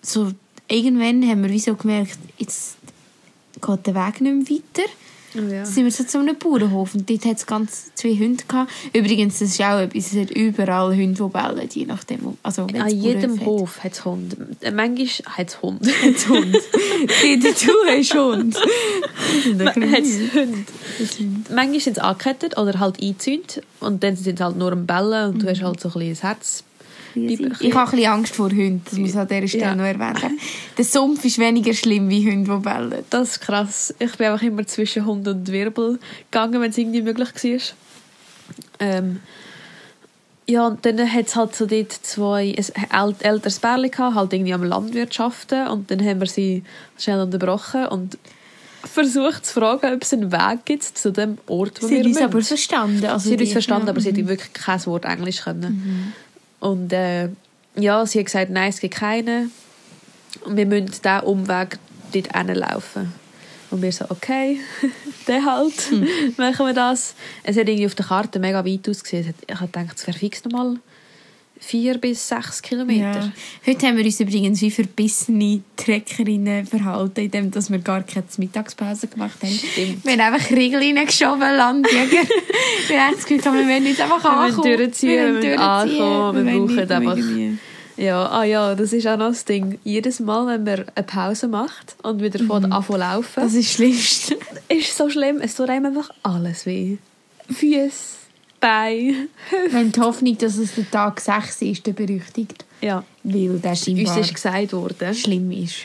so... 0.01 0.31
Irgendwann 0.67 1.27
haben 1.29 1.43
wir 1.43 1.51
wie 1.51 1.59
so 1.59 1.75
gemerkt, 1.75 2.17
jetzt 2.39 2.77
geht 3.61 3.85
der 3.85 3.93
Weg 3.93 4.21
nicht 4.21 4.49
mehr 4.49 4.57
weiter. 4.57 4.89
Ja. 5.35 5.65
Sind 5.65 5.83
wir 5.83 5.91
so 5.91 6.03
zu 6.03 6.19
einem 6.19 6.37
Bauernhof 6.37 6.95
und 6.95 7.09
dort 7.09 7.25
hat 7.25 7.37
es 7.37 7.45
ganz 7.45 7.93
zwei 7.95 8.15
Hunde 8.15 8.43
gehabt. 8.47 8.71
Übrigens, 8.93 9.39
das 9.39 9.49
ist 9.49 9.61
auch 9.61 9.79
etwas, 9.79 10.13
es 10.13 10.19
hat 10.19 10.31
überall 10.31 10.95
Hunde, 10.95 11.23
die 11.23 11.29
bellen, 11.29 11.69
je 11.71 11.85
nachdem. 11.85 12.37
Also, 12.41 12.63
An 12.63 12.89
jedem 12.89 13.39
hat. 13.39 13.45
Hof 13.45 13.83
hat 13.83 13.93
es 13.93 14.05
Hunde. 14.05 14.37
Äh, 14.61 14.71
Manchmal 14.71 15.07
hat 15.37 15.49
es 15.49 15.61
Hunde. 15.61 15.89
Hat's 16.03 16.27
Hund. 16.29 16.55
Die, 17.23 17.39
die 17.39 17.53
du 17.53 17.73
hast 17.87 18.13
Hund. 18.15 18.55
hat 18.55 20.03
es 20.03 20.33
Hunde. 20.33 20.65
Manchmal 21.53 21.79
sind 21.79 21.95
sie 21.95 22.03
angekettet 22.03 22.57
oder 22.57 22.79
halt 22.79 23.01
eingezäunt. 23.01 23.61
Und 23.79 24.03
dann 24.03 24.15
sind 24.15 24.37
sie 24.37 24.43
halt 24.43 24.57
nur 24.57 24.71
am 24.71 24.85
Bellen 24.85 25.33
und 25.33 25.43
du 25.43 25.49
hast 25.49 25.61
halt 25.61 25.79
so 25.79 25.89
ein 25.89 25.93
bisschen 25.93 26.27
ein 26.29 26.35
Herz. 26.35 26.63
Ich 27.15 27.39
habe 27.39 27.85
ein 27.85 27.91
bisschen 27.91 28.05
Angst 28.11 28.35
vor 28.35 28.49
Hunden, 28.49 28.81
das 28.85 28.97
muss 28.99 29.09
ich 29.11 29.17
an 29.17 29.27
dieser 29.27 29.47
Stelle 29.47 29.63
Ja. 29.63 29.75
noch 29.75 29.85
erwähnen. 29.85 30.39
Der 30.77 30.85
Sumpf 30.85 31.23
ist 31.25 31.39
weniger 31.39 31.73
schlimm 31.73 32.09
wie 32.09 32.29
Hunde, 32.29 32.51
die 32.57 32.61
bellen. 32.63 33.03
Das 33.09 33.31
ist 33.31 33.41
krass. 33.41 33.93
Ich 33.99 34.15
bin 34.17 34.27
einfach 34.27 34.43
immer 34.45 34.65
zwischen 34.67 35.05
Hund 35.05 35.27
und 35.27 35.47
Wirbel 35.51 35.99
gegangen, 36.31 36.61
wenn 36.61 36.71
es 36.71 36.77
irgendwie 36.77 37.01
möglich 37.01 37.29
war. 37.33 37.59
Ähm, 38.79 39.19
ja, 40.47 40.67
und 40.67 40.85
dann 40.85 41.11
hat 41.11 41.25
es 41.27 41.35
halt 41.35 41.55
so 41.55 41.65
dort 41.65 41.91
zwei, 41.91 42.53
ein 42.91 43.13
äl- 43.13 43.23
älteres 43.23 43.59
Pärchen 43.59 43.89
gehabt, 43.91 44.15
halt 44.15 44.33
irgendwie 44.33 44.53
am 44.53 44.63
Landwirtschaften. 44.63 45.67
Und 45.69 45.89
dann 45.89 46.05
haben 46.05 46.19
wir 46.19 46.27
sie 46.27 46.63
schnell 46.99 47.19
unterbrochen 47.21 47.87
und 47.87 48.17
versucht 48.83 49.47
zu 49.47 49.53
fragen, 49.59 49.95
ob 49.95 50.03
es 50.03 50.13
einen 50.13 50.31
Weg 50.31 50.59
gibt 50.65 50.83
zu 50.83 51.11
dem 51.11 51.39
Ort, 51.47 51.81
wo 51.81 51.87
Sie 51.87 51.93
wir 51.95 51.99
haben 52.01 52.05
uns 52.05 52.15
müssen. 52.19 52.23
aber 52.25 52.41
verstanden. 52.43 53.05
Also 53.05 53.29
sie 53.29 53.33
hat 53.33 53.41
uns 53.41 53.51
verstanden, 53.51 53.89
aber 53.89 53.99
sie 53.99 54.11
mhm. 54.11 54.17
hat 54.17 54.27
wirklich 54.27 54.53
kein 54.53 54.85
Wort 54.85 55.05
Englisch 55.05 55.41
können. 55.41 56.13
Und 56.65 56.91
äh, 56.93 57.29
ja, 57.75 58.03
sie 58.07 58.17
hat 58.19 58.25
gesagt, 58.25 58.49
nein, 58.49 58.69
es 58.69 58.79
gibt 58.79 58.95
keinen. 58.95 59.51
Und 60.45 60.57
wir 60.57 60.65
müssen 60.65 60.87
diesen 60.87 61.19
Umweg 61.19 61.77
dort 62.11 62.35
hinlaufen. 62.35 63.13
Und 63.69 63.83
wir 63.83 63.91
so, 63.91 64.05
okay, 64.09 64.59
dann 65.27 65.45
halt, 65.45 65.79
Hm. 65.89 66.07
machen 66.37 66.65
wir 66.65 66.73
das. 66.73 67.13
Es 67.43 67.55
hat 67.55 67.67
irgendwie 67.67 67.85
auf 67.85 67.93
der 67.93 68.07
Karte 68.07 68.39
mega 68.39 68.65
weit 68.65 68.89
ausgesehen. 68.89 69.35
Ich 69.45 69.55
habe 69.55 69.67
gedacht, 69.67 69.95
es 69.95 70.07
wäre 70.07 70.17
fix 70.17 70.43
nochmal 70.43 70.77
vier 71.59 71.97
bis 71.97 72.27
sechs 72.27 72.61
Kilometer. 72.61 73.19
Ja. 73.19 73.31
Heute 73.65 73.87
haben 73.87 73.97
wir 73.97 74.05
uns 74.05 74.19
übrigens 74.19 74.61
wie 74.61 74.69
verbissene 74.71 75.61
Trekkerinnen 75.77 76.65
verhalten, 76.67 77.21
indem 77.21 77.49
dass 77.51 77.71
wir 77.71 77.79
gar 77.79 78.03
keine 78.03 78.25
Mittagspause 78.37 79.07
gemacht 79.07 79.41
haben. 79.41 79.51
Stimmt. 79.51 80.05
Wir 80.05 80.11
haben 80.13 80.33
einfach 80.33 80.51
Riegel 80.51 80.79
reingeschoben, 80.79 81.39
Landjäger. 81.55 82.23
wir 82.87 83.01
haben 83.05 83.15
das 83.15 83.25
Gefühl, 83.25 83.53
wir 83.53 83.67
wollen 83.67 83.85
jetzt 83.85 84.01
einfach 84.01 84.23
Wir 84.23 84.29
ankommen. 84.31 84.77
durchziehen, 84.77 85.09
wir 85.09 85.31
durchziehen. 85.33 85.59
ankommen, 85.59 86.45
wir 86.45 86.53
brauchen 86.59 86.75
nicht 86.75 86.91
einfach- 86.91 87.17
irgendwie- 87.17 87.57
Ja, 87.97 88.27
ah 88.29 88.43
ja, 88.43 88.75
das 88.75 88.91
ist 88.91 89.07
auch 89.07 89.17
noch 89.17 89.29
das 89.29 89.45
Ding. 89.45 89.79
Jedes 89.85 90.19
Mal, 90.19 90.45
wenn 90.47 90.63
man 90.65 90.85
eine 90.93 91.05
Pause 91.05 91.47
macht 91.47 91.95
und 92.03 92.21
wieder 92.21 92.43
von 92.43 92.63
Mhm. 92.63 92.73
an 92.73 92.83
zu 92.85 92.95
laufen, 92.97 93.31
Das 93.41 93.53
ist 93.53 93.69
das 93.69 93.73
Schlimmste. 93.75 94.37
ist 94.67 94.97
so 94.97 95.09
schlimm. 95.09 95.37
Es 95.41 95.55
tut 95.55 95.69
einem 95.69 95.85
einfach 95.85 96.09
alles 96.21 96.65
weh. 96.65 96.97
Füße, 97.49 98.17
Wir 98.61 99.27
haben 99.73 99.91
die 99.91 99.99
Hoffnung, 99.99 100.37
dass 100.37 100.57
es 100.57 100.75
der 100.75 100.89
Tag 100.89 101.19
6 101.19 101.61
ist, 101.61 101.85
der 101.85 101.93
berüchtigt. 101.93 102.65
Ja. 102.81 103.03
Weil 103.23 103.59
der 103.59 103.71
Uns 103.71 103.85
scheinbar 103.85 104.17
ist 104.17 104.33
gesagt 104.33 104.73
worden, 104.73 105.13
schlimm 105.13 105.51
ist. 105.51 105.75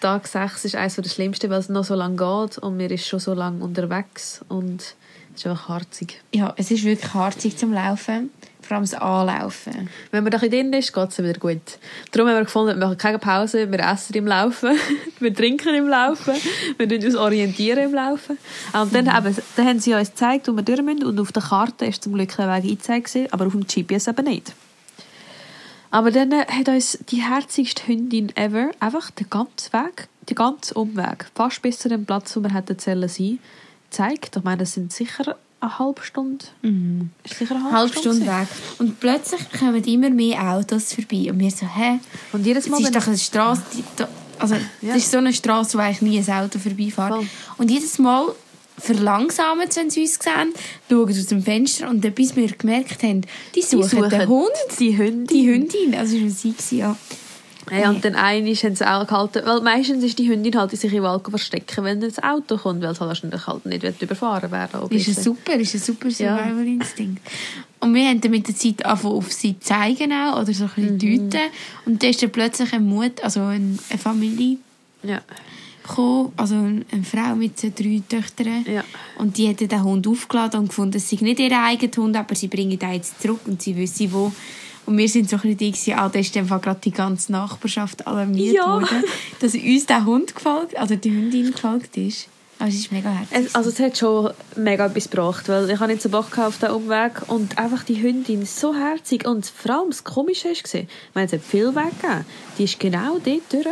Tag 0.00 0.26
6 0.26 0.66
ist 0.66 0.74
eines 0.76 0.96
der 0.96 1.08
schlimmsten, 1.08 1.50
weil 1.50 1.60
es 1.60 1.68
noch 1.68 1.84
so 1.84 1.94
lange 1.94 2.16
geht 2.16 2.58
und 2.58 2.78
wir 2.78 2.90
ist 2.90 3.06
schon 3.06 3.20
so 3.20 3.32
lange 3.32 3.64
unterwegs 3.64 4.42
und 4.48 4.82
es 4.82 4.94
ist 5.36 5.46
einfach 5.46 5.68
harzig. 5.68 6.20
Ja, 6.34 6.54
es 6.56 6.70
ist 6.70 6.84
wirklich 6.84 7.14
harzig 7.14 7.56
zum 7.56 7.72
Laufen. 7.72 8.30
Vor 8.66 8.76
allem 8.76 8.84
das 8.84 8.94
Anlaufen. 8.94 9.88
Wenn 10.10 10.24
man 10.24 10.32
da 10.32 10.38
ein 10.38 10.50
drin 10.50 10.72
ist, 10.72 10.92
geht 10.92 11.10
es 11.10 11.18
wieder 11.18 11.38
gut. 11.38 11.78
Darum 12.10 12.28
haben 12.28 12.38
wir 12.38 12.44
gefunden, 12.44 12.78
wir 12.78 12.86
machen 12.86 12.98
keine 12.98 13.20
Pause, 13.20 13.70
wir 13.70 13.78
essen 13.78 14.14
im 14.14 14.26
Laufen, 14.26 14.76
wir 15.20 15.32
trinken 15.32 15.74
im 15.74 15.86
Laufen, 15.86 16.34
wir 16.76 16.88
tun 16.88 17.04
uns 17.04 17.14
orientieren 17.14 17.84
im 17.84 17.94
Laufen. 17.94 18.38
Und 18.72 18.92
dann, 18.92 19.06
eben, 19.06 19.36
dann 19.56 19.66
haben 19.66 19.78
sie 19.78 19.94
uns 19.94 20.10
gezeigt, 20.10 20.48
wo 20.48 20.52
wir 20.52 20.62
durch 20.62 20.82
müssen 20.82 21.04
und 21.04 21.20
auf 21.20 21.30
der 21.30 21.44
Karte 21.44 21.86
ist 21.86 22.02
zum 22.02 22.14
Glück 22.14 22.36
der 22.36 22.48
Weg 22.48 22.64
eingezeigt, 22.64 23.32
aber 23.32 23.46
auf 23.46 23.52
dem 23.52 23.66
GPS 23.66 24.08
eben 24.08 24.24
nicht. 24.24 24.52
Aber 25.92 26.10
dann 26.10 26.32
äh, 26.32 26.44
hat 26.46 26.68
uns 26.68 26.98
die 27.08 27.22
herzigste 27.22 27.86
Hündin 27.86 28.32
ever 28.36 28.70
einfach 28.80 29.12
den 29.12 29.30
ganzen 29.30 29.72
Weg, 29.72 30.08
den 30.28 30.34
ganzen 30.34 30.76
Umweg, 30.76 31.26
fast 31.34 31.62
bis 31.62 31.78
zu 31.78 31.88
dem 31.88 32.04
Platz, 32.04 32.36
wo 32.36 32.40
wir 32.40 32.52
hätten 32.52 32.78
sollen 32.80 33.08
sein, 33.08 33.38
gezeigt. 33.88 34.36
Ich 34.36 34.42
meine, 34.42 34.58
das 34.58 34.72
sind 34.72 34.92
sicher 34.92 35.36
eine 35.60 35.78
halbe 35.78 36.02
Stunde. 36.02 36.44
Ist 37.24 37.38
sicher 37.38 37.54
eine 37.56 37.64
halbe, 37.64 37.76
Halbe 37.76 37.92
Stunde 37.98 38.20
gewesen. 38.24 38.40
weg. 38.40 38.48
Und 38.78 39.00
plötzlich 39.00 39.40
kommen 39.58 39.82
immer 39.84 40.10
mehr 40.10 40.40
Autos 40.54 40.92
vorbei. 40.92 41.30
Und 41.30 41.38
wir 41.38 41.50
so, 41.50 41.66
hä? 41.66 41.98
Und 42.32 42.46
jedes 42.46 42.68
Mal, 42.68 42.80
Es 42.80 42.86
ist 42.86 42.96
doch 42.96 43.06
eine 43.06 43.18
Straße, 43.18 43.62
die, 43.74 43.84
also 44.38 44.54
Ja. 44.82 44.94
ist 44.94 45.10
so 45.10 45.18
eine 45.18 45.32
Straße, 45.32 45.78
wo 45.78 45.82
eigentlich 45.82 46.02
nie 46.02 46.18
ein 46.18 46.44
Auto 46.44 46.58
vorbeifährt. 46.58 47.14
Voll. 47.14 47.26
Und 47.58 47.70
jedes 47.70 47.98
Mal 47.98 48.26
verlangsamen 48.78 49.70
sie, 49.70 49.80
wenn 49.80 49.90
sie 49.90 50.02
uns 50.02 50.14
sehen, 50.22 50.52
schauen 50.90 51.08
aus 51.08 51.26
dem 51.26 51.42
Fenster 51.42 51.88
und 51.88 52.04
dann, 52.04 52.12
bis 52.12 52.36
wir 52.36 52.46
gemerkt 52.48 53.02
haben, 53.02 53.22
die 53.54 53.62
suchen, 53.62 54.08
den 54.10 54.28
Hund, 54.28 54.50
die 54.78 54.96
Hündin. 54.96 55.26
die 55.26 55.46
Hündin, 55.50 55.94
also 55.94 56.18
das 56.18 56.44
war 56.44 56.52
sie, 56.58 56.78
ja. 56.78 56.96
Ja, 57.70 57.90
und 57.90 58.04
dann 58.04 58.14
einmal 58.14 58.54
haben 58.54 58.76
sie 58.76 58.86
auch 58.88 59.06
gehalten, 59.06 59.42
weil 59.44 59.60
meistens 59.60 60.04
ist 60.04 60.18
die 60.18 60.28
Hündin 60.28 60.56
halt 60.56 60.72
in 60.72 60.78
sich 60.78 60.92
im 60.92 61.02
Wald 61.02 61.22
verstecken, 61.28 61.84
wenn 61.84 62.00
das 62.00 62.22
Auto 62.22 62.56
kommt, 62.58 62.80
weil 62.82 62.90
es 62.92 63.00
halt 63.00 63.08
wahrscheinlich 63.08 63.46
halt 63.46 63.66
nicht 63.66 64.02
überfahren 64.02 64.50
werden 64.52 64.88
will. 64.90 64.96
Ist 64.98 65.08
ein 65.18 65.24
super, 65.24 65.54
ist 65.54 65.74
ein 65.74 65.80
super 65.80 66.08
Ja. 66.08 66.36
Survival-Instinkt. 66.38 67.22
Und 67.80 67.94
wir 67.94 68.08
haben 68.08 68.20
dann 68.20 68.30
mit 68.30 68.46
der 68.48 68.54
Zeit 68.56 68.84
angefangen, 68.86 69.14
auf 69.16 69.32
sie 69.32 69.58
zeigen 69.58 70.12
auch, 70.12 70.40
oder 70.42 70.52
so 70.52 70.64
ein 70.64 70.70
Mhm. 70.76 70.98
bisschen 70.98 71.30
deuten. 71.30 71.46
Und 71.86 72.02
dann 72.02 72.10
ist 72.10 72.22
dann 72.22 72.30
plötzlich 72.30 72.72
eine 72.72 72.84
Mut, 72.84 73.22
also 73.22 73.40
eine, 73.42 73.76
Familie 73.98 74.58
Ja, 75.02 75.20
gekommen, 75.82 76.32
also 76.36 76.54
eine 76.54 76.84
Frau 77.04 77.34
mit 77.34 77.58
so 77.60 77.68
drei 77.76 78.00
Töchtern. 78.08 78.64
ja. 78.66 78.84
Und 79.18 79.36
die 79.38 79.48
hätten 79.48 79.68
den 79.68 79.82
Hund 79.82 80.06
aufgeladen 80.06 80.60
und 80.60 80.68
gefunden, 80.68 80.96
es 80.98 81.10
sei 81.10 81.18
nicht 81.20 81.38
ihr 81.40 81.50
eigener 81.60 81.96
Hund, 81.96 82.16
aber 82.16 82.34
sie 82.34 82.48
bringen 82.48 82.78
den 82.78 82.92
jetzt 82.92 83.20
zurück 83.20 83.40
und 83.46 83.60
sie 83.60 83.76
wissen 83.76 84.12
wo. 84.12 84.32
Und 84.86 84.96
wir 84.96 85.08
sind 85.08 85.28
so 85.28 85.36
ein 85.36 85.56
bisschen 85.56 85.72
die, 85.72 85.94
ah, 85.94 86.08
da 86.08 86.18
ist 86.18 86.32
gerade 86.32 86.80
die 86.82 86.92
ganze 86.92 87.32
Nachbarschaft 87.32 88.06
alarmiert 88.06 88.54
Ja. 88.54 88.66
worden, 88.74 89.04
dass 89.40 89.54
uns 89.54 89.86
der 89.86 90.04
Hund 90.04 90.34
gefolgt, 90.34 90.76
also 90.76 90.94
die 90.94 91.10
Hündin 91.10 91.50
gefolgt 91.52 91.96
ist. 91.96 92.28
Aber 92.58 92.68
es 92.70 92.76
ist 92.76 92.90
mega 92.92 93.10
herzig. 93.10 93.36
Es, 93.48 93.54
also 93.54 93.68
es 93.68 93.78
hat 93.80 93.98
schon 93.98 94.30
mega 94.56 94.86
etwas 94.86 95.10
gebracht, 95.10 95.48
weil 95.48 95.68
ich 95.68 95.78
habe 95.78 95.92
nicht 95.92 96.00
so 96.02 96.08
Bock 96.08 96.38
auf 96.38 96.58
den 96.58 96.70
Umweg 96.70 97.28
und 97.28 97.58
einfach 97.58 97.82
die 97.84 98.00
Hündin 98.00 98.42
ist 98.42 98.58
so 98.58 98.74
herzig 98.74 99.26
und 99.26 99.44
vor 99.44 99.72
allem 99.78 99.90
das 99.90 100.04
Komische 100.04 100.48
war, 100.48 100.54
ich 100.80 100.86
meine, 101.14 101.26
es 101.26 101.32
hat 101.34 101.42
viel 101.42 101.74
weggegeben, 101.74 102.24
die 102.56 102.64
ist 102.64 102.80
genau 102.80 103.18
dort 103.22 103.52
durch. 103.52 103.66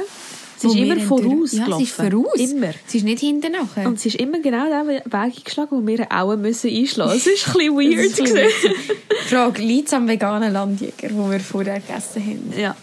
Sie 0.56 0.66
ist 0.68 0.76
immer 0.76 0.94
haben 0.94 1.00
voraus 1.06 1.50
durch- 1.50 1.52
Ja, 1.54 1.64
gelaufen. 1.64 1.84
sie 1.84 1.90
ist 1.90 1.94
voraus. 1.96 2.34
Immer. 2.52 2.70
Sie 2.86 2.98
ist 2.98 3.04
nicht 3.04 3.20
hinten 3.20 3.52
nachher. 3.52 3.86
Und 3.88 4.00
sie 4.00 4.08
ist 4.08 4.16
immer 4.16 4.38
genau 4.40 4.64
den 4.66 4.88
Weg 4.88 5.04
eingeschlagen, 5.12 5.82
wo 5.82 5.86
wir 5.86 6.06
auch 6.10 6.36
müssen 6.36 6.70
einschlagen 6.70 7.12
müssen. 7.12 7.32
Es 7.34 7.46
war 7.48 7.60
ein 7.60 7.74
bisschen 7.76 7.98
weird. 7.98 8.10
Das 8.12 8.18
ist 8.18 8.34
gewesen. 8.34 8.74
Frage, 9.28 9.62
liegt 9.62 9.92
am 9.92 10.06
veganen 10.08 10.52
Landjäger, 10.52 11.08
den 11.08 11.30
wir 11.30 11.40
vorher 11.40 11.80
gegessen 11.80 12.22
haben? 12.22 12.52
Ja, 12.58 12.76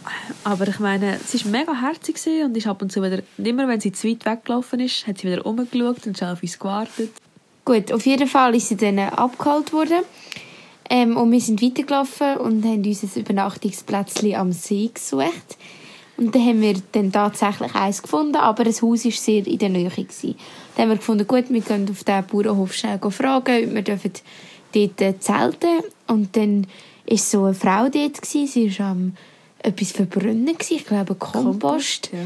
aber 0.44 0.68
ich 0.68 0.80
meine, 0.80 1.20
sie 1.26 1.44
war 1.46 1.52
mega 1.52 1.74
herzig 1.82 2.16
und 2.44 2.56
ist 2.58 2.68
ab 2.68 2.82
und 2.82 2.92
zu 2.92 3.02
wieder, 3.02 3.20
immer 3.38 3.68
wenn 3.68 3.80
sie 3.80 3.92
zu 3.92 4.08
weit 4.08 4.26
weggelaufen 4.26 4.80
ist, 4.80 5.08
hat 5.08 5.20
sie 5.20 5.28
wieder 5.32 5.42
rumgeschaut 5.42 6.06
und 6.08 6.18
schon 6.18 6.30
auf 6.30 6.42
uns 6.44 6.58
gewartet. 6.60 7.12
Gut, 7.64 7.92
auf 7.92 8.06
jeden 8.06 8.28
Fall 8.28 8.56
ist 8.56 8.70
sie 8.70 8.76
dann 8.76 8.98
abgeholt 9.00 9.72
worden. 9.72 10.02
Ähm, 10.90 11.16
und 11.16 11.32
wir 11.32 11.40
sind 11.40 11.62
weitergelaufen 11.62 12.38
und 12.38 12.66
haben 12.66 12.84
uns 12.84 13.04
ein 13.04 13.22
Übernachtungsplätzchen 13.22 14.36
am 14.36 14.52
See 14.52 14.90
gesucht. 14.94 15.58
Und 16.22 16.36
dann 16.36 16.46
haben 16.46 16.62
wir 16.62 16.76
dann 16.92 17.12
tatsächlich 17.12 17.74
eins 17.74 18.04
gefunden, 18.04 18.36
aber 18.36 18.64
das 18.64 18.84
Haus 18.84 19.06
war 19.06 19.12
sehr 19.12 19.48
in 19.48 19.58
der 19.58 19.70
Nähe. 19.70 19.90
Gewesen. 19.90 20.36
Dann 20.76 20.84
haben 20.84 20.90
wir 20.92 20.98
gefunden, 20.98 21.26
gut, 21.26 21.46
wir 21.50 21.62
können 21.62 21.90
auf 21.90 22.04
diesen 22.04 22.26
Bauernhof 22.28 22.74
schnell 22.76 23.00
fragen, 23.00 23.66
ob 23.66 23.74
wir 23.74 23.82
dürfen 23.82 24.12
dort 24.72 25.02
äh, 25.02 25.20
zelten 25.20 25.80
Und 26.06 26.38
dann 26.38 26.68
war 27.08 27.18
so 27.18 27.46
eine 27.46 27.56
Frau 27.56 27.90
dort, 27.90 28.22
gewesen. 28.22 28.46
sie 28.46 28.80
war 28.80 28.92
am 28.92 29.14
etwas 29.64 29.94
verbrennen, 29.94 30.46
gewesen. 30.46 30.76
ich 30.76 30.86
glaube 30.86 31.16
Kompost. 31.16 32.12
ja. 32.14 32.20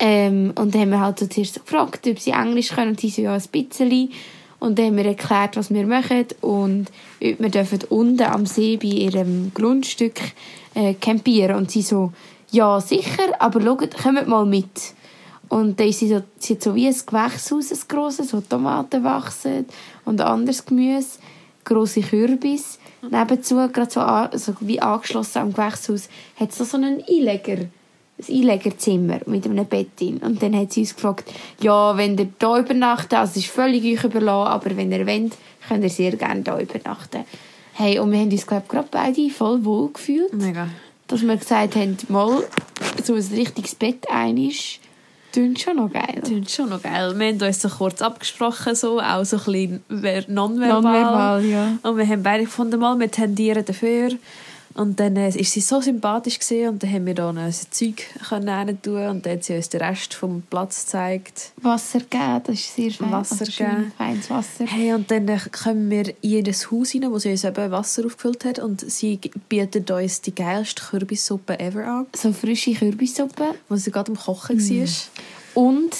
Ähm, 0.00 0.52
und 0.56 0.74
dann 0.74 0.82
haben 0.82 0.90
wir 0.90 1.00
halt 1.00 1.20
so 1.20 1.26
zuerst 1.28 1.64
gefragt, 1.64 2.04
ob 2.08 2.18
sie 2.18 2.32
Englisch 2.32 2.70
können. 2.70 2.90
Und 2.90 3.00
sie 3.00 3.10
so, 3.10 3.22
ja, 3.22 3.34
ein 3.34 3.42
bisschen. 3.52 4.10
Und 4.58 4.76
dann 4.76 4.86
haben 4.86 4.96
wir 4.96 5.06
erklärt, 5.06 5.56
was 5.56 5.72
wir 5.72 5.86
machen. 5.86 6.26
Und 6.40 6.90
ob 7.22 7.40
wir 7.40 7.48
dürfen 7.48 7.78
unten 7.90 8.24
am 8.24 8.44
See 8.44 8.76
bei 8.76 8.88
ihrem 8.88 9.52
Grundstück 9.54 10.20
äh, 10.74 10.94
campieren. 10.94 11.54
Und 11.54 11.70
sie 11.70 11.82
so, 11.82 12.12
ja, 12.50 12.80
sicher, 12.80 13.40
aber 13.40 13.60
schaut, 13.60 13.96
kommt 13.96 14.28
mal 14.28 14.46
mit. 14.46 14.94
Und 15.48 15.78
dann 15.78 15.88
ist 15.88 16.00
sie 16.00 16.08
so, 16.08 16.22
sie 16.38 16.54
hat 16.54 16.62
so 16.62 16.74
wie 16.74 16.88
ein 16.88 16.94
Gewächshaus, 16.94 17.70
ein 17.70 17.78
grosses, 17.88 18.32
wo 18.32 18.40
Tomaten 18.40 19.04
wachsen 19.04 19.66
und 20.04 20.20
anderes 20.20 20.64
Gemüse, 20.64 21.18
grosse 21.64 22.00
Kürbis. 22.00 22.78
Nebenzu, 23.08 23.54
gerade 23.72 23.90
so, 23.90 24.00
an, 24.00 24.36
so 24.36 24.54
wie 24.60 24.80
angeschlossen 24.80 25.38
am 25.38 25.52
Gewächshaus, 25.52 26.08
hat 26.38 26.50
es 26.50 26.58
so 26.58 26.76
einen 26.76 27.02
Einleger 27.08 27.66
ein 28.18 28.34
Einlegerzimmer 28.34 29.20
mit 29.26 29.44
einem 29.44 29.66
Bett 29.66 30.00
drin. 30.00 30.18
Und 30.18 30.42
dann 30.42 30.56
hat 30.56 30.72
sie 30.72 30.80
uns 30.80 30.94
gefragt, 30.94 31.30
ja, 31.60 31.96
wenn 31.96 32.16
ihr 32.16 32.28
hier 32.40 32.56
übernachtet, 32.56 33.14
also 33.14 33.32
es 33.32 33.44
ist 33.44 33.52
völlig 33.52 33.84
euch 33.84 34.04
überlassen, 34.04 34.52
aber 34.52 34.76
wenn 34.76 34.90
ihr 34.90 35.06
wollt, 35.06 35.36
könnt 35.68 35.84
ihr 35.84 35.90
sehr 35.90 36.16
gerne 36.16 36.42
hier 36.42 36.60
übernachten. 36.60 37.24
Hey, 37.74 37.98
und 37.98 38.10
wir 38.10 38.18
haben 38.18 38.30
uns, 38.30 38.46
glaube 38.46 38.64
gerade 38.68 38.88
beide 38.90 39.28
voll 39.28 39.62
wohl 39.64 39.92
gefühlt, 39.92 40.32
Mega. 40.32 40.68
Dass 41.06 41.22
wir 41.22 41.36
gesagt 41.36 41.76
haben, 41.76 41.96
mal 42.08 42.42
so 43.04 43.14
ein 43.14 43.24
richtiges 43.32 43.74
Bett 43.74 44.04
einig, 44.10 44.80
klingt 45.32 45.60
schon 45.60 45.76
noch 45.76 45.92
geil. 45.92 46.22
Ist 46.28 46.50
schon 46.54 46.70
noch 46.70 46.82
geil. 46.82 47.12
Wir 47.18 47.26
haben 47.28 47.40
uns 47.42 47.60
so 47.62 47.68
kurz 47.68 48.00
abgesprochen, 48.02 48.74
so, 48.74 49.00
auch 49.00 49.24
so 49.24 49.36
ein 49.36 49.44
bisschen 49.44 49.84
ver- 49.88 50.24
nonverbal. 50.32 50.82
Nonverbal, 50.82 51.44
ja. 51.44 51.78
Und 51.82 51.96
wir 51.98 52.06
haben 52.08 52.22
beide 52.22 52.44
gefunden, 52.44 52.80
mal, 52.80 52.98
wir 52.98 53.10
tendieren 53.10 53.64
dafür. 53.64 54.10
Und 54.76 55.00
dann 55.00 55.16
äh, 55.16 55.28
ist 55.28 55.52
sie 55.52 55.60
so 55.60 55.80
sympathisch 55.80 56.38
gewesen, 56.38 56.68
und 56.68 56.82
dann 56.82 56.92
haben 56.92 57.06
wir 57.06 57.14
da 57.14 57.30
unser 57.30 57.70
Zeug 57.70 58.04
können 58.28 58.82
tun 58.82 59.06
und 59.08 59.24
dann 59.26 59.34
hat 59.34 59.44
sie 59.44 59.56
uns 59.56 59.70
den 59.70 59.80
Rest 59.80 60.14
vom 60.14 60.42
Platz 60.42 60.84
gezeigt. 60.84 61.52
Wasser 61.62 62.00
geben, 62.00 62.42
das 62.44 62.56
ist 62.56 62.74
sehr 62.76 62.90
fein. 62.90 63.10
Wasser 63.10 63.40
also 63.40 63.52
geben. 63.52 63.92
feines 63.96 64.28
Wasser. 64.30 64.66
Hey, 64.66 64.92
und 64.92 65.10
dann 65.10 65.28
äh, 65.28 65.38
kommen 65.50 65.90
wir 65.90 66.12
in 66.22 66.44
das 66.44 66.70
Haus 66.70 66.94
rein, 66.94 67.10
wo 67.10 67.18
sie 67.18 67.30
uns 67.30 67.44
eben 67.44 67.70
Wasser 67.70 68.04
aufgefüllt 68.04 68.44
hat 68.44 68.58
und 68.58 68.82
sie 68.90 69.18
bietet 69.48 69.90
uns 69.90 70.20
die 70.20 70.34
geilste 70.34 70.82
Kürbissuppe 70.82 71.58
ever 71.58 71.86
an, 71.86 72.06
So 72.14 72.32
frische 72.32 72.74
Kürbissuppe. 72.74 73.54
wo 73.68 73.76
sie 73.76 73.90
gerade 73.90 74.12
am 74.12 74.18
Kochen 74.18 74.58
war. 74.60 74.88
Und, 75.54 75.96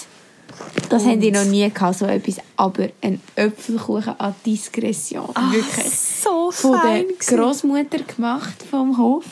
das 0.88 1.02
Und- 1.02 1.10
haben 1.10 1.20
die 1.20 1.30
noch 1.32 1.44
nie 1.44 1.68
gehabt, 1.70 1.98
so 1.98 2.06
etwas, 2.06 2.36
aber 2.56 2.88
ein 3.02 3.20
Äpfelkuchen 3.34 4.14
à 4.14 4.32
Diskretion. 4.44 5.28
Wirklich. 5.50 5.90
so 5.92 6.50
Von 6.50 6.78
fein 6.80 7.04
der. 7.28 7.38
Großmutter 7.38 7.98
gemacht 8.04 8.62
vom 8.70 8.96
Hof. 8.98 9.24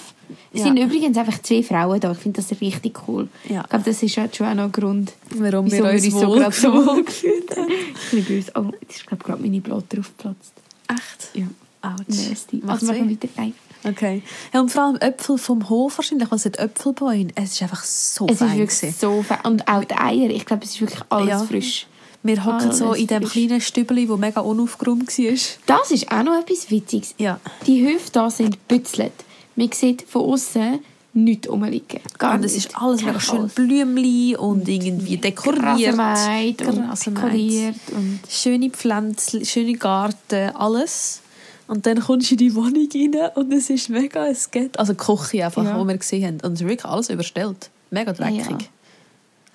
Es 0.52 0.60
Ja. 0.60 0.66
sind 0.66 0.78
übrigens 0.78 1.16
einfach 1.18 1.40
zwei 1.42 1.62
Frauen 1.62 2.00
da. 2.00 2.12
Ich 2.12 2.18
finde 2.18 2.40
das 2.40 2.60
richtig 2.60 2.98
cool. 3.08 3.28
Ja. 3.48 3.60
Ich 3.62 3.68
glaube, 3.68 3.84
das 3.84 4.02
ist 4.02 4.16
halt 4.16 4.34
schon 4.34 4.46
auch 4.46 4.54
noch 4.54 4.64
ein 4.64 4.72
Grund, 4.72 5.12
Warum 5.30 5.70
wir 5.70 5.84
uns 5.84 6.02
so 6.04 6.26
wohl 6.28 6.38
gerade 6.38 6.54
so 6.54 6.72
wohl 6.72 7.04
gefühlt 7.04 7.56
haben. 7.56 7.68
Ein 8.12 8.24
böse. 8.24 8.52
Oh, 8.54 8.70
jetzt 8.80 8.96
ist, 8.96 9.06
glaube 9.06 9.22
ich, 9.22 9.26
gerade 9.26 9.42
meine 9.42 9.60
Blatt 9.60 9.84
draufgeplatzt. 9.90 10.52
Echt? 10.88 11.30
Ja. 11.34 11.46
Ouch. 11.82 11.98
Nasty. 12.08 12.56
Macht's 12.64 12.82
Also 12.82 12.86
machen 12.86 13.08
wir 13.08 13.16
weiter. 13.16 13.28
Nein. 13.36 13.52
Okay. 13.86 14.22
Ja, 14.52 14.60
und 14.60 14.70
vor 14.72 14.82
allem 14.84 14.96
Äpfel 14.96 15.38
vom 15.38 15.68
Hof 15.68 15.98
wahrscheinlich, 15.98 16.30
was 16.30 16.42
sind 16.44 16.58
Äpfelbäume? 16.58 17.28
Es 17.34 17.52
ist 17.52 17.62
einfach 17.62 17.84
so 17.84 18.26
Es 18.26 18.32
ist 18.32 18.38
fein. 18.38 18.58
wirklich 18.58 18.80
gewesen. 18.80 18.96
so 18.98 19.22
fein. 19.22 19.38
Und 19.44 19.68
auch 19.68 19.84
die 19.84 19.94
Eier. 19.94 20.30
Ich 20.30 20.46
glaube, 20.46 20.64
es 20.64 20.70
ist 20.70 20.80
wirklich 20.80 21.02
alles 21.10 21.28
Ja. 21.28 21.38
frisch. 21.44 21.86
Wir 22.22 22.42
hocken 22.44 22.72
so 22.72 22.86
Alles 22.88 23.00
in 23.00 23.06
dem 23.08 23.22
frisch. 23.22 23.32
kleinen 23.32 23.60
Stübeli, 23.60 24.08
wo 24.08 24.16
mega 24.16 24.40
unaufgeräumt 24.40 25.06
war. 25.18 25.34
Das 25.66 25.90
ist 25.90 26.10
auch 26.10 26.22
noch 26.22 26.40
etwas 26.40 26.70
Witziges. 26.70 27.14
Ja. 27.18 27.38
Die 27.66 27.86
Höfe 27.86 28.10
hier 28.14 28.30
sind 28.30 28.66
bützelt. 28.68 29.12
Man 29.56 29.70
sieht 29.72 30.02
von 30.08 30.22
außen 30.22 30.80
nichts 31.16 31.48
rumliegen. 31.48 32.00
Gar 32.18 32.34
Und 32.36 32.44
es 32.44 32.54
nicht. 32.54 32.66
ist 32.66 32.76
alles 32.80 33.02
mega 33.04 33.20
schön 33.20 33.36
Chaos. 33.40 33.52
Blümchen 33.52 34.36
und 34.36 34.66
irgendwie 34.68 35.16
dekoriert. 35.18 35.96
Rasenmäht 35.98 36.62
und 36.66 37.06
dekoriert. 37.06 37.76
Und 37.92 38.20
Schöne 38.28 38.70
Pflänzchen, 38.70 39.44
schöne 39.44 39.74
Garten, 39.74 40.50
alles. 40.56 41.20
Und 41.66 41.86
dann 41.86 41.98
kommst 42.00 42.30
du 42.30 42.34
in 42.34 42.38
die 42.38 42.54
Wohnung 42.54 42.88
rein 42.94 43.30
und 43.36 43.52
es 43.52 43.70
ist 43.70 43.88
mega, 43.88 44.26
es 44.26 44.50
geht. 44.50 44.78
Also 44.78 44.92
die 44.92 44.98
Küche 44.98 45.44
einfach, 45.44 45.64
Ja. 45.64 45.78
wo 45.78 45.84
wir 45.86 45.96
gesehen 45.96 46.24
haben. 46.26 46.40
Und 46.42 46.52
es 46.54 46.60
ist 46.60 46.68
wirklich 46.68 46.84
alles 46.84 47.08
überstellt. 47.08 47.70
Mega 47.90 48.12
dreckig. 48.12 48.46
Ja. 48.50 48.58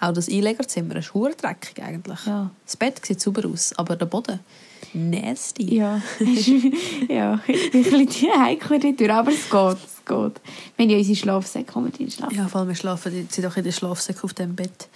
Auch 0.10 0.14
das 0.14 0.30
Einlegerzimmer 0.30 0.96
ist 0.96 1.14
hure 1.14 1.36
dreckig 1.36 1.84
eigentlich. 1.84 2.26
Ja. 2.26 2.50
Das 2.66 2.78
Bett 2.78 3.06
sieht 3.06 3.20
super 3.22 3.48
aus, 3.48 3.74
aber 3.78 3.96
der 3.98 4.06
Boden, 4.06 4.40
nasty. 4.94 5.76
ja, 5.76 6.02
ja, 7.10 7.40
ich 7.48 7.72
bin 7.72 7.86
ein 7.86 8.06
bisschen 8.06 8.32
heikel 8.44 8.80
dort, 8.80 9.10
aber 9.12 9.32
es 9.32 9.50
geht, 9.50 9.78
es 9.86 10.06
geht. 10.06 10.08
Haben 10.80 10.90
ja 10.90 10.98
unsere 10.98 11.16
Schlafsäcke, 11.18 11.72
kommen 11.74 11.88
in 11.92 12.06
den 12.06 12.12
Schlaf. 12.12 12.32
Ja, 12.32 12.48
vor 12.48 12.62
allem 12.62 12.70
wir 12.70 12.76
schlafen 12.76 13.12
die- 13.12 13.28
sie 13.30 13.42
doch 13.42 13.56
in 13.58 13.64
der 13.66 13.72
Schlafsäcke 13.74 14.24
auf 14.24 14.34
dem 14.34 14.56
Bett. 14.56 14.88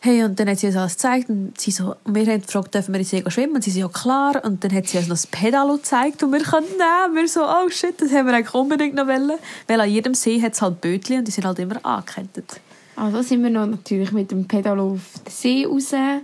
Hey, 0.00 0.22
und 0.24 0.38
dann 0.38 0.48
hat 0.48 0.58
sie 0.58 0.66
uns 0.66 0.76
alles 0.76 0.94
gezeigt 0.94 1.28
und, 1.28 1.58
sie 1.58 1.70
so, 1.70 1.96
und 2.04 2.14
wir 2.14 2.26
haben 2.26 2.42
gefragt, 2.42 2.74
dürfen 2.74 2.92
wir 2.94 3.00
in 3.00 3.06
See 3.06 3.24
schwimmen? 3.28 3.56
Und 3.56 3.64
sie 3.64 3.70
so, 3.70 3.80
ja 3.80 3.88
klar. 3.88 4.44
Und 4.44 4.62
dann 4.62 4.72
hat 4.72 4.86
sie 4.86 4.98
uns 4.98 5.08
noch 5.08 5.14
das 5.14 5.26
Pedalo 5.26 5.76
gezeigt 5.76 6.22
und 6.22 6.32
wir 6.32 6.40
können 6.40 6.66
nehmen. 6.66 7.16
Wir 7.16 7.28
so, 7.28 7.42
oh 7.42 7.68
shit, 7.70 8.00
das 8.00 8.12
haben 8.12 8.26
wir 8.26 8.34
eigentlich 8.34 8.54
unbedingt 8.54 8.94
noch 8.94 9.06
wollen. 9.06 9.38
Weil 9.66 9.80
an 9.80 9.90
jedem 9.90 10.14
See 10.14 10.40
hat 10.40 10.54
es 10.54 10.62
halt 10.62 10.80
Bötchen 10.80 11.18
und 11.18 11.28
die 11.28 11.32
sind 11.32 11.44
halt 11.44 11.58
immer 11.58 11.84
angekettet. 11.84 12.60
Also 12.96 13.22
sind 13.22 13.42
wir 13.42 13.50
noch 13.50 13.66
natürlich 13.66 14.12
mit 14.12 14.30
dem 14.30 14.46
Pedalo 14.46 14.92
auf 14.92 15.00
den 15.24 15.30
See 15.30 15.66
raus. 15.66 15.92
Hat 15.92 16.22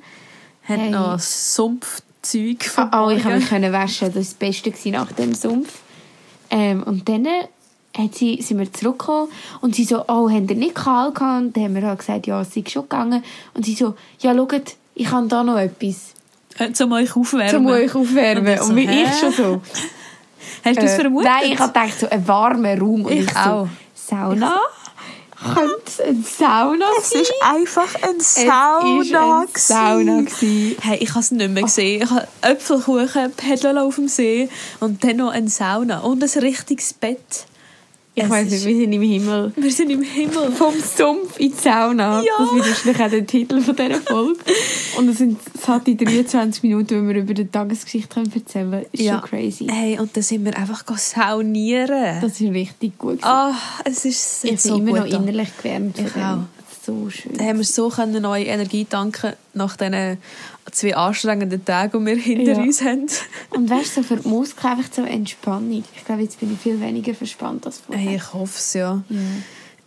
Hey. 0.64 0.90
noch 0.90 1.18
Sumpfzeug 1.18 2.64
vom 2.64 2.88
Ah, 2.92 3.06
oh, 3.06 3.10
ich 3.10 3.22
konnte 3.22 3.58
mich 3.58 3.72
waschen. 3.72 4.06
Das 4.08 4.14
war 4.14 4.22
das 4.22 4.34
Beste 4.34 4.90
nach 4.90 5.10
dem 5.12 5.34
Sumpf. 5.34 5.80
Ähm, 6.50 6.82
und 6.84 7.08
dann 7.08 7.26
hat 7.96 8.14
sie, 8.14 8.40
sind 8.40 8.58
wir 8.58 8.72
zurückgekommen 8.72 9.28
und 9.60 9.74
sie 9.74 9.84
so, 9.84 10.02
oh, 10.08 10.30
habt 10.30 10.50
ihr 10.50 10.56
nicht 10.56 10.74
kalt 10.74 11.14
gehabt? 11.14 11.42
Und 11.42 11.56
dann 11.56 11.64
haben 11.64 11.74
wir 11.74 11.82
halt 11.82 11.98
gesagt, 11.98 12.26
ja, 12.26 12.40
es 12.40 12.54
sei 12.54 12.64
schon 12.68 12.82
gegangen. 12.82 13.22
Und 13.54 13.64
sie 13.66 13.74
so, 13.74 13.94
ja, 14.20 14.34
schaut, 14.34 14.74
ich 14.94 15.10
habe 15.10 15.26
da 15.28 15.42
noch 15.44 15.58
etwas, 15.58 16.12
Äh, 16.58 16.72
Zum 16.72 16.92
euch 16.92 17.14
aufwärmen. 17.16 17.50
zum 17.50 17.66
euch 17.66 17.94
aufwärmen. 17.94 18.58
Und 18.58 18.64
so, 18.64 18.70
Und, 18.70 18.76
wie 18.76 18.86
hä? 18.86 19.04
ich 19.04 19.18
schon 19.18 19.32
so. 19.32 19.60
Hast 20.64 20.76
du 20.76 20.82
das 20.82 20.92
äh, 20.92 21.00
vermutet? 21.00 21.30
Nein, 21.30 21.52
ich 21.52 21.58
habe 21.58 21.72
gedacht, 21.72 21.98
so 22.00 22.08
ein 22.10 22.28
warmer 22.28 22.78
Raum. 22.78 23.04
Und 23.06 23.12
Ich 23.12 23.20
ich, 23.30 23.36
auch. 23.36 23.66
so, 23.94 24.16
Sauna? 24.16 24.56
Könnte 25.54 25.82
es 25.86 26.00
eine 26.00 26.22
Sauna 26.22 26.84
Es 26.98 27.10
sein? 27.10 27.22
ist 27.22 27.32
einfach 27.42 27.94
ein 28.02 28.16
Es 28.18 28.34
Sauna. 28.36 29.00
ist 29.02 29.14
eine 29.14 29.46
gewesen. 29.46 29.48
Sauna 29.56 30.20
gewesen. 30.20 30.76
Hey, 30.82 30.98
ich 31.00 31.10
habe 31.10 31.20
es 31.20 31.30
nicht 31.32 31.50
mehr 31.50 31.62
gesehen. 31.64 32.02
Ich 32.02 32.10
habe 32.10 32.28
Äpfelkuchen, 32.42 33.32
Pedal 33.36 33.78
auf 33.78 33.96
dem 33.96 34.06
See 34.08 34.48
und 34.78 35.02
dann 35.02 35.16
noch 35.16 35.32
eine 35.32 35.48
Sauna 35.48 35.98
und 36.00 36.22
ein 36.22 36.40
richtiges 36.42 36.92
Bett. 36.94 37.46
Ich 38.14 38.28
weiß 38.28 38.50
nicht, 38.50 38.66
wir 38.66 38.76
sind 38.76 38.92
im 38.92 39.02
Himmel. 39.02 39.52
Wir 39.56 39.72
sind 39.72 39.90
im 39.90 40.02
Himmel. 40.02 40.52
Vom 40.54 40.74
Sumpf 40.74 41.38
in 41.38 41.50
die 41.50 41.56
Sauna. 41.56 42.22
Ja. 42.22 42.32
Das 42.38 42.54
wird 42.54 42.68
wahrscheinlich 42.68 43.02
auch 43.02 43.10
der 43.10 43.26
Titel 43.26 43.60
von 43.62 43.74
dieser 43.74 44.00
Folge. 44.02 44.38
Und 44.98 45.08
es, 45.08 45.18
sind, 45.18 45.40
es 45.54 45.66
hat 45.66 45.86
die 45.86 45.96
23 45.96 46.62
Minuten, 46.62 47.02
wo 47.02 47.08
wir 47.08 47.22
über 47.22 47.32
die 47.32 47.46
Tagesgeschichte 47.46 48.12
können 48.12 48.30
erzählen 48.34 48.70
können. 48.70 48.86
Ist 48.92 49.06
schon 49.06 49.22
crazy. 49.22 49.66
Hey, 49.70 49.98
und 49.98 50.14
dann 50.14 50.22
sind 50.22 50.44
wir 50.44 50.56
einfach 50.56 50.84
saunieren. 50.98 52.20
Das 52.20 52.38
ist 52.38 52.52
richtig 52.52 52.98
gut. 52.98 53.18
Ah, 53.22 53.54
es 53.84 54.04
ist 54.04 54.44
ich 54.44 54.62
bin 54.62 54.88
immer 54.88 55.00
noch 55.00 55.08
da. 55.08 55.16
innerlich 55.16 55.48
gewärmt 55.56 55.98
Ich 55.98 56.14
auch. 56.16 56.40
So 56.84 57.08
schön. 57.08 57.32
Da 57.38 57.44
haben 57.44 57.58
wir 57.58 57.64
so 57.64 57.90
neue 58.20 58.44
Energie 58.44 58.84
tanken 58.84 59.32
nach 59.54 59.76
diesen 59.76 60.18
zwei 60.70 60.94
anstrengenden 60.96 61.64
Tagen, 61.64 62.04
die 62.04 62.06
wir 62.06 62.16
hinter 62.22 62.52
Ja. 62.52 62.58
uns 62.60 62.80
haben. 62.82 63.06
Und 63.50 63.68
weißt 63.68 63.96
du, 63.96 64.02
so 64.02 64.08
für 64.08 64.16
die 64.20 64.28
Muskeln 64.28 64.72
einfach 64.72 64.92
so 64.92 65.02
Entspannung. 65.02 65.84
Ich 65.96 66.04
glaube, 66.04 66.22
jetzt 66.22 66.38
bin 66.40 66.52
ich 66.52 66.58
viel 66.60 66.80
weniger 66.80 67.14
verspannt 67.14 67.66
als 67.66 67.78
vorher. 67.78 68.02
Hey, 68.04 68.16
ich 68.16 68.32
hoffe 68.32 68.54
es, 68.58 68.74
ja. 68.74 69.02
Ja. 69.08 69.18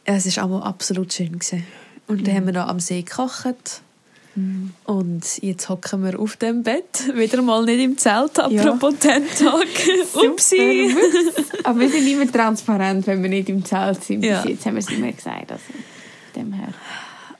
Es 0.05 0.38
war 0.38 0.43
auch 0.51 0.61
absolut 0.61 1.13
schön. 1.13 1.39
Gewesen. 1.39 1.65
Und 2.07 2.27
dann 2.27 2.35
haben 2.35 2.45
wir 2.45 2.53
noch 2.53 2.67
am 2.67 2.79
See 2.79 3.01
gekocht. 3.01 3.81
Und 4.83 5.23
jetzt 5.41 5.69
hocken 5.69 6.03
wir 6.03 6.19
auf 6.19 6.35
dem 6.35 6.61
Bett. 6.63 7.09
Wieder 7.15 7.41
mal 7.41 7.63
nicht 7.63 7.79
im 7.81 7.97
Zelt, 7.97 8.38
apropos 8.38 8.95
Tent-Talk. 8.99 9.65
Upsi. 10.13 10.89
Super. 10.93 11.69
Aber 11.69 11.79
wir 11.79 11.89
sind 11.89 12.05
immer 12.05 12.29
transparent, 12.29 13.07
wenn 13.07 13.23
wir 13.23 13.29
nicht 13.29 13.47
im 13.47 13.63
Zelt 13.63 14.03
sind. 14.03 14.19
Bis 14.21 14.29
Ja. 14.31 14.45
jetzt 14.45 14.65
haben 14.65 14.73
wir 14.75 14.79
es 14.81 14.89
immer 14.91 15.09
gesagt. 15.13 15.53
Also, 15.53 15.63
dem 16.35 16.51
her. 16.51 16.67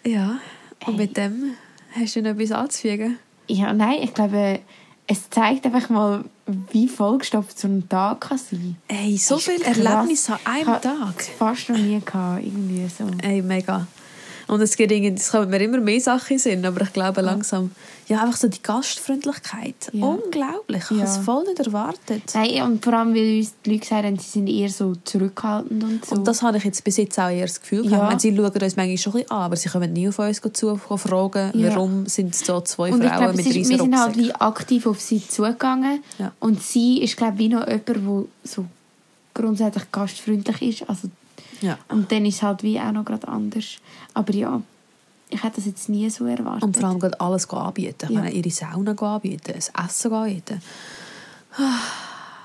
Ja, 0.06 0.40
und 0.86 0.94
Hey. 0.94 0.96
mit 0.96 1.18
dem 1.18 1.52
hast 1.96 2.16
du 2.16 2.22
noch 2.22 2.32
etwas 2.32 2.52
anzufügen? 2.52 3.18
Ja, 3.48 3.74
nein, 3.74 4.00
ich 4.02 4.14
glaube, 4.14 4.60
es 5.08 5.30
zeigt 5.30 5.66
einfach 5.66 5.90
mal, 5.90 6.26
wie 6.72 6.88
vollgestopft 6.88 7.60
so 7.60 7.68
ein 7.68 7.88
Tag 7.88 8.22
kann 8.22 8.38
sein 8.38 8.76
Ey, 8.88 9.18
so 9.18 9.38
viele. 9.38 9.64
Erlebnisse 9.64 10.34
an 10.34 10.40
Ich 10.42 10.48
einem 10.68 10.82
Tag. 10.82 11.14
es 11.20 11.28
fast 11.30 11.70
noch 11.70 11.78
nie 11.78 12.00
gehabt, 12.04 12.44
irgendwie 12.44 12.88
so. 12.88 13.06
Ey, 13.22 13.42
mega. 13.42 13.86
Und 14.48 14.62
es, 14.62 14.76
geht 14.78 14.92
irgendwie, 14.92 15.14
es 15.20 15.32
kommen 15.32 15.50
mir 15.50 15.60
immer 15.62 15.80
mehr 15.80 16.00
Sachen 16.00 16.38
Sinn, 16.38 16.66
aber 16.66 16.82
ich 16.82 16.94
glaube 16.94 17.22
langsam, 17.22 17.72
ja, 18.08 18.22
einfach 18.22 18.38
so 18.38 18.48
die 18.48 18.62
Gastfreundlichkeit. 18.62 19.76
Ja. 19.92 20.06
Unglaublich. 20.06 20.84
Ich 20.84 20.90
habe 20.92 21.02
es 21.02 21.16
Ja. 21.16 21.22
voll 21.24 21.44
nicht 21.46 21.60
erwartet. 21.60 22.22
Nein, 22.36 22.62
und 22.62 22.84
vor 22.84 22.94
allem, 22.94 23.16
weil 23.16 23.40
uns 23.40 23.54
die 23.66 23.70
Leute 23.72 23.80
gesagt 23.82 24.06
haben, 24.06 24.20
sie 24.20 24.30
sind 24.30 24.48
eher 24.48 24.70
so 24.70 24.94
zurückhaltend 25.04 25.84
und 25.84 26.06
so. 26.06 26.16
Und 26.16 26.28
das 26.28 26.42
habe 26.44 26.58
ich 26.58 26.64
jetzt 26.64 26.84
bis 26.84 26.98
jetzt 26.98 27.18
auch 27.20 27.30
eher 27.30 27.48
das 27.48 27.60
Gefühl 27.60 27.86
Ja. 27.90 27.98
gehabt. 28.00 28.22
Sie 28.22 28.36
schauen 28.36 28.46
uns 28.46 28.76
manchmal 28.76 28.98
schon 28.98 29.14
ein 29.14 29.20
bisschen 29.20 29.32
an, 29.32 29.42
aber 29.42 29.56
sie 29.56 29.70
kommen 29.70 29.94
nie 29.94 30.08
auf 30.10 30.20
uns 30.20 30.42
zu 30.54 30.78
fragen, 30.78 31.52
Ja. 31.60 31.70
warum 31.70 32.06
sind 32.06 32.36
so 32.36 32.62
zwei 32.62 32.92
und 32.94 33.04
Frauen 33.04 33.18
glaube, 33.18 33.34
mit 33.34 33.46
riesen 33.48 33.72
wir 33.72 33.78
sind 33.80 33.98
halt 34.00 34.42
aktiv 34.42 34.86
auf 34.86 35.02
sie 35.02 35.28
zugegangen. 35.28 36.04
Ja. 36.20 36.32
Und 36.40 36.62
sie 36.62 37.02
ist, 37.02 37.18
glaube 37.18 37.34
ich, 37.34 37.40
wie 37.40 37.50
noch 37.50 37.66
jemand, 37.68 37.88
der 37.88 38.24
so 38.44 38.66
grundsätzlich 39.34 39.92
gastfreundlich 39.92 40.62
ist. 40.82 40.90
Also, 40.90 41.10
Ja. 41.66 41.78
und 41.90 42.12
dann 42.12 42.26
ist 42.26 42.36
es 42.36 42.42
halt 42.44 42.64
wie 42.64 42.80
auch 42.80 42.92
noch 42.92 43.06
gerade 43.06 43.28
anders. 43.28 43.78
Aber 44.14 44.34
ja, 44.34 44.62
ich 45.30 45.44
hätte 45.44 45.56
das 45.58 45.66
jetzt 45.66 45.90
nie 45.90 46.10
so 46.10 46.26
erwartet. 46.26 46.64
Und 46.64 46.78
vor 46.78 46.90
allem 46.90 47.00
gerade 47.00 47.20
alles 47.20 47.50
anbieten. 47.50 48.06
Ich 48.06 48.10
Ja. 48.10 48.20
meine, 48.22 48.32
ihre 48.32 48.50
Sauna 48.50 48.92
anbieten, 48.94 49.54
das 49.56 49.72
Essen 49.86 50.14
anbieten. 50.14 50.62
Ah, 51.58 51.80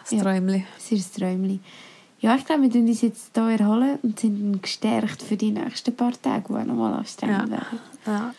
Das 0.02 0.12
Ja. 0.12 0.22
Träumchen. 0.22 0.64
Das 0.76 0.92
ist 0.92 1.16
ein 1.16 1.20
Träumchen. 1.20 1.60
Ja, 2.20 2.34
ich 2.36 2.44
glaube, 2.44 2.62
wir 2.62 2.70
tun 2.70 2.86
uns 2.88 3.00
jetzt 3.00 3.30
hier 3.34 3.44
erholen 3.58 3.98
und 4.02 4.18
sind 4.20 4.40
dann 4.52 4.60
gestärkt 4.62 5.22
für 5.22 5.36
die 5.36 5.52
nächsten 5.52 5.94
paar 5.96 6.12
Tage, 6.20 6.44
die 6.48 6.68
nochmal 6.68 6.94
anstrengend 6.94 7.44
Ja. 7.48 7.50
werden. 7.50 7.80
Ja. 8.06 8.34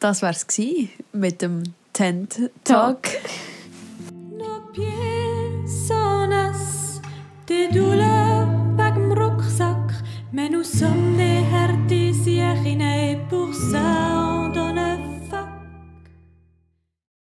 Das 0.00 0.22
war 0.22 0.30
es 0.30 0.46
mit 1.12 1.42
dem 1.42 1.62
Tent 1.92 2.50
Talk. 2.64 3.02
Talk. 3.02 3.08
Mais 10.30 10.50
nous 10.50 10.64
sommes 10.64 11.16
des 11.16 11.42
artistes 11.56 12.28
et 12.28 13.16
pour 13.30 13.54
ça. 13.54 14.07